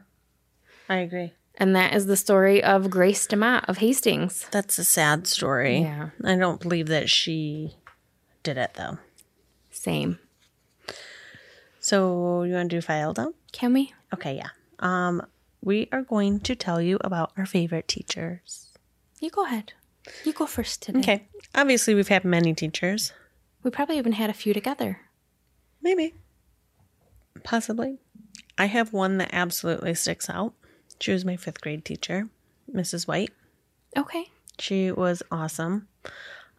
I 0.87 0.97
agree. 0.97 1.33
And 1.55 1.75
that 1.75 1.93
is 1.93 2.05
the 2.07 2.17
story 2.17 2.63
of 2.63 2.89
Grace 2.89 3.27
DeMott 3.27 3.67
of 3.67 3.77
Hastings. 3.79 4.47
That's 4.49 4.79
a 4.79 4.83
sad 4.85 5.27
story. 5.27 5.81
Yeah. 5.81 6.09
I 6.23 6.35
don't 6.35 6.61
believe 6.61 6.87
that 6.87 7.09
she 7.09 7.75
did 8.43 8.57
it 8.57 8.73
though. 8.75 8.97
Same. 9.69 10.19
So 11.79 12.43
you 12.43 12.53
want 12.53 12.69
to 12.69 12.77
do 12.77 12.81
file 12.81 13.13
dump? 13.13 13.35
Can 13.51 13.73
we? 13.73 13.93
Okay, 14.13 14.35
yeah. 14.35 14.49
Um, 14.79 15.21
we 15.61 15.89
are 15.91 16.01
going 16.01 16.39
to 16.41 16.55
tell 16.55 16.81
you 16.81 16.97
about 17.01 17.31
our 17.37 17.45
favorite 17.45 17.87
teachers. 17.87 18.68
You 19.19 19.29
go 19.29 19.45
ahead. 19.45 19.73
You 20.23 20.33
go 20.33 20.45
first 20.45 20.81
today. 20.81 20.99
Okay. 20.99 21.27
Obviously, 21.53 21.93
we've 21.93 22.07
had 22.07 22.23
many 22.23 22.53
teachers. 22.53 23.13
We 23.63 23.71
probably 23.71 23.97
even 23.97 24.13
had 24.13 24.29
a 24.29 24.33
few 24.33 24.53
together. 24.53 25.01
Maybe. 25.81 26.13
Possibly. 27.43 27.97
I 28.57 28.65
have 28.65 28.93
one 28.93 29.17
that 29.17 29.29
absolutely 29.33 29.93
sticks 29.95 30.29
out. 30.29 30.53
She 30.99 31.11
was 31.11 31.25
my 31.25 31.37
fifth 31.37 31.61
grade 31.61 31.85
teacher, 31.85 32.29
Mrs. 32.73 33.07
White. 33.07 33.31
Okay. 33.97 34.25
She 34.59 34.91
was 34.91 35.23
awesome. 35.31 35.87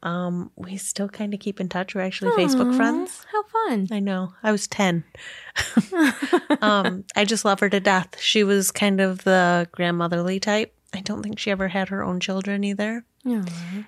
Um, 0.02 0.50
we 0.56 0.78
still 0.78 1.08
kind 1.08 1.34
of 1.34 1.40
keep 1.40 1.60
in 1.60 1.68
touch. 1.68 1.94
We're 1.94 2.00
actually 2.00 2.30
Facebook 2.32 2.74
friends. 2.74 3.26
How 3.30 3.42
fun. 3.42 3.88
I 3.90 4.00
know. 4.00 4.32
I 4.42 4.50
was 4.50 4.66
10. 4.66 5.04
um, 6.62 7.04
I 7.14 7.24
just 7.26 7.44
love 7.44 7.60
her 7.60 7.68
to 7.68 7.80
death. 7.80 8.18
She 8.18 8.42
was 8.42 8.70
kind 8.70 9.00
of 9.00 9.24
the 9.24 9.68
grandmotherly 9.72 10.40
type. 10.40 10.74
I 10.94 11.00
don't 11.00 11.22
think 11.22 11.38
she 11.38 11.50
ever 11.50 11.68
had 11.68 11.88
her 11.90 12.02
own 12.02 12.20
children 12.20 12.64
either. 12.64 13.04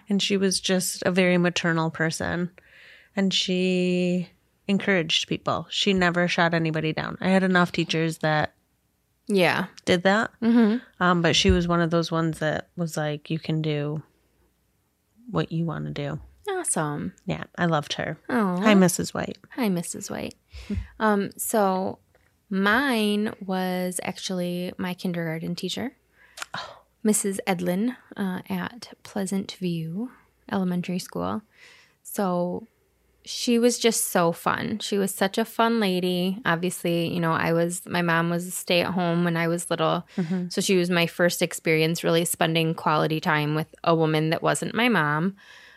And 0.09 0.23
she 0.23 0.37
was 0.37 0.61
just 0.61 1.03
a 1.05 1.11
very 1.11 1.39
maternal 1.39 1.91
person. 1.91 2.51
And 3.17 3.33
she 3.35 4.29
encouraged 4.69 5.27
people. 5.29 5.67
She 5.71 5.93
never 5.93 6.29
shot 6.29 6.55
anybody 6.55 6.93
down. 6.93 7.19
I 7.21 7.29
had 7.31 7.43
enough 7.43 7.73
teachers 7.73 8.19
that 8.19 8.55
Yeah. 9.27 9.67
did 9.85 10.05
that. 10.05 10.31
Mm-hmm. 10.41 10.77
Um, 11.03 11.23
but 11.23 11.35
she 11.35 11.51
was 11.51 11.67
one 11.67 11.81
of 11.81 11.91
those 11.91 12.13
ones 12.13 12.39
that 12.39 12.69
was 12.77 12.97
like, 12.97 13.31
you 13.31 13.39
can 13.39 13.63
do 13.63 14.03
what 15.31 15.51
you 15.51 15.65
want 15.65 15.87
to 15.87 15.93
do. 15.93 16.21
Awesome. 16.49 17.13
Yeah, 17.27 17.45
I 17.59 17.67
loved 17.67 17.95
her. 17.95 18.19
Oh. 18.29 18.57
Hi, 18.61 18.75
Mrs. 18.75 19.13
White. 19.15 19.39
Hi, 19.57 19.69
Mrs. 19.69 20.11
White. 20.11 20.35
Um, 21.01 21.31
so 21.37 21.99
mine 22.51 23.33
was 23.45 23.99
actually 24.03 24.73
my 24.79 24.95
kindergarten 24.95 25.55
teacher, 25.55 25.93
Mrs. 27.05 27.39
Edlin, 27.47 27.97
uh, 28.17 28.41
at 28.49 28.93
Pleasant 29.03 29.53
View 29.53 30.11
Elementary 30.51 30.99
School. 30.99 31.43
So 32.03 32.67
she 33.25 33.59
was 33.59 33.79
just 33.79 34.07
so 34.07 34.33
fun. 34.33 34.79
She 34.81 34.99
was 34.99 35.15
such 35.15 35.39
a 35.39 35.45
fun 35.45 35.81
lady. 35.81 36.39
Obviously, 36.45 37.13
you 37.13 37.21
know, 37.21 37.33
I 37.33 37.53
was 37.53 37.83
my 37.87 38.03
mom 38.03 38.31
was 38.31 38.47
a 38.47 38.51
stay 38.51 38.81
at 38.81 38.93
home 38.93 39.25
when 39.25 39.37
I 39.37 39.49
was 39.49 39.71
little. 39.71 40.07
So 40.51 40.61
she 40.61 40.77
was 40.77 40.91
my 40.91 41.07
first 41.07 41.43
experience 41.43 42.03
really 42.03 42.25
spending 42.25 42.75
quality 42.75 43.21
time 43.21 43.55
with 43.55 43.73
a 43.85 43.95
woman 43.95 44.31
that 44.31 44.43
wasn't 44.43 44.75
my 44.75 44.89
mom. 44.89 45.37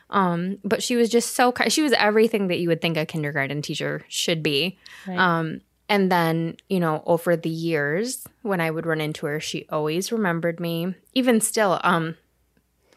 Um, 0.10 0.58
but 0.64 0.84
she 0.84 0.96
was 0.96 1.10
just 1.10 1.36
so 1.36 1.54
she 1.68 1.82
was 1.82 1.94
everything 1.94 2.48
that 2.48 2.60
you 2.60 2.70
would 2.70 2.82
think 2.82 2.98
a 2.98 3.06
kindergarten 3.06 3.62
teacher 3.62 4.04
should 4.08 4.42
be. 4.42 4.78
Right. 5.08 5.18
Um, 5.18 5.62
and 5.88 6.12
then, 6.12 6.58
you 6.70 6.80
know, 6.80 7.04
over 7.06 7.36
the 7.36 7.50
years 7.50 8.28
when 8.42 8.60
I 8.60 8.72
would 8.72 8.86
run 8.86 9.02
into 9.02 9.26
her, 9.28 9.40
she 9.40 9.68
always 9.70 10.12
remembered 10.12 10.60
me. 10.60 10.96
Even 11.14 11.40
still, 11.42 11.80
um, 11.84 12.18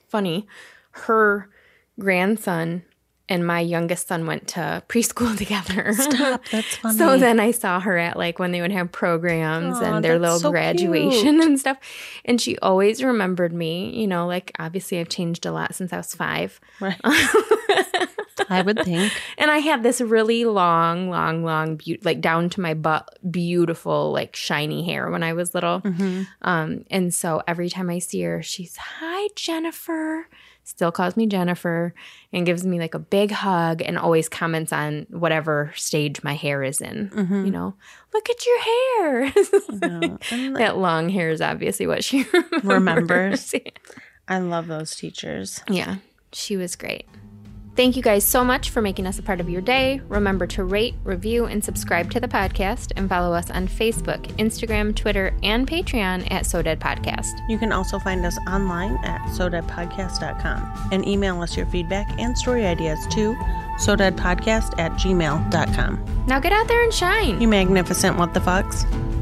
funny, 0.09 0.47
her 0.93 1.51
grandson 1.99 2.83
and 3.29 3.47
my 3.47 3.61
youngest 3.61 4.09
son 4.09 4.27
went 4.27 4.49
to 4.49 4.83
preschool 4.89 5.37
together. 5.37 5.93
Stop. 5.93 6.43
That's 6.51 6.77
funny. 6.77 6.97
So 6.97 7.19
then 7.19 7.39
I 7.41 7.51
saw 7.51 7.79
her 7.81 7.99
at 7.99 8.17
like 8.17 8.39
when 8.39 8.53
they 8.53 8.63
would 8.63 8.73
have 8.73 8.91
programs 8.91 9.77
Aw, 9.77 9.83
and 9.97 10.05
their 10.05 10.19
little 10.19 10.39
so 10.39 10.51
graduation 10.51 11.41
and 11.43 11.61
stuff. 11.61 11.77
And 12.25 12.41
she 12.41 12.59
always 12.59 13.03
remembered 13.03 13.53
me, 13.53 13.91
you 14.01 14.07
know, 14.07 14.27
like 14.27 14.53
obviously 14.59 14.99
I've 14.99 15.11
changed 15.11 15.45
a 15.45 15.53
lot 15.53 15.75
since 15.75 15.93
I 15.93 15.99
was 15.99 16.15
five. 16.15 16.59
Right. 16.81 16.99
I 18.49 18.63
would 18.63 18.83
think. 18.85 19.13
And 19.39 19.51
I 19.51 19.59
had 19.59 19.83
this 19.83 20.01
really 20.01 20.45
long, 20.45 21.11
long, 21.11 21.45
long, 21.45 21.77
be- 21.77 22.01
like 22.03 22.21
down 22.21 22.51
to 22.51 22.61
my 22.61 22.75
butt, 22.75 23.19
beautiful, 23.31 24.13
like 24.13 24.35
shiny 24.37 24.85
hair 24.85 25.11
when 25.11 25.23
I 25.23 25.33
was 25.33 25.55
little. 25.55 25.81
Mm-hmm. 25.81 26.23
Um, 26.43 26.85
and 26.91 27.15
so 27.15 27.43
every 27.47 27.69
time 27.71 27.89
I 27.91 27.99
see 28.01 28.23
her, 28.23 28.43
she's, 28.43 28.77
Hi, 28.77 29.29
Jennifer. 29.37 30.27
Still 30.65 30.93
calls 30.93 31.17
me 31.17 31.27
Jennifer 31.27 31.95
and 32.31 32.45
gives 32.45 32.67
me 32.67 32.79
like 32.79 32.93
a 32.93 32.99
big 32.99 33.31
hug 33.31 33.81
and 33.81 33.97
always 33.97 34.29
comments 34.29 34.71
on 34.71 35.07
whatever 35.09 35.73
stage 35.77 36.23
my 36.23 36.35
hair 36.35 36.63
is 36.63 36.83
in. 36.83 37.11
You 37.17 37.51
know, 37.51 37.75
look 38.13 38.29
at 38.29 38.45
your 38.45 38.61
hair. 38.61 39.33
And 40.31 40.57
that 40.57 40.77
long 40.77 41.09
hair 41.09 41.31
is 41.31 41.41
obviously 41.41 41.87
what 41.87 42.05
she 42.05 42.27
Remembers. 42.63 42.69
remembers. 43.53 43.55
I 44.29 44.39
love 44.41 44.67
those 44.67 44.95
teachers. 44.95 45.63
yeah, 45.71 45.97
she 46.33 46.59
was 46.59 46.77
great. 46.77 47.07
Thank 47.79 47.95
you 47.95 48.03
guys 48.03 48.25
so 48.25 48.43
much 48.43 48.71
for 48.71 48.83
making 48.83 49.07
us 49.07 49.21
a 49.21 49.23
part 49.23 49.39
of 49.39 49.49
your 49.49 49.61
day. 49.61 50.01
Remember 50.09 50.49
to 50.49 50.65
rate, 50.65 50.97
review, 51.05 51.45
and 51.45 51.63
subscribe 51.63 52.11
to 52.11 52.19
the 52.19 52.27
podcast 52.27 52.91
and 52.97 53.09
follow 53.09 53.33
us 53.33 53.53
on 53.53 53.69
Facebook, 53.69 54.21
Instagram, 54.37 54.97
Twitter, 54.97 55.33
and 55.45 55.65
Patreon 55.65 56.29
at 56.33 56.45
So 56.45 56.61
Dead 56.61 56.81
Podcast. 56.81 57.39
You 57.49 57.57
can 57.57 57.71
also 57.71 58.01
find 58.01 58.27
us 58.27 58.37
online 58.49 58.99
at 59.05 59.21
sodeadpodcast.com 59.29 60.89
and 60.91 61.07
email 61.07 61.41
us 61.41 61.57
your 61.57 61.67
feedback 61.67 62.19
and 62.19 62.37
story 62.37 62.67
ideas 62.67 62.99
to 63.13 63.35
sodeadpodcast 63.79 64.77
at 64.81 64.91
gmail.com. 64.95 66.25
Now 66.27 66.41
get 66.41 66.53
out 66.53 66.67
there 66.67 66.83
and 66.83 66.93
shine. 66.93 67.41
You 67.41 67.47
magnificent 67.47 68.19
what 68.19 68.35
the 68.35 68.41
fucks. 68.41 69.18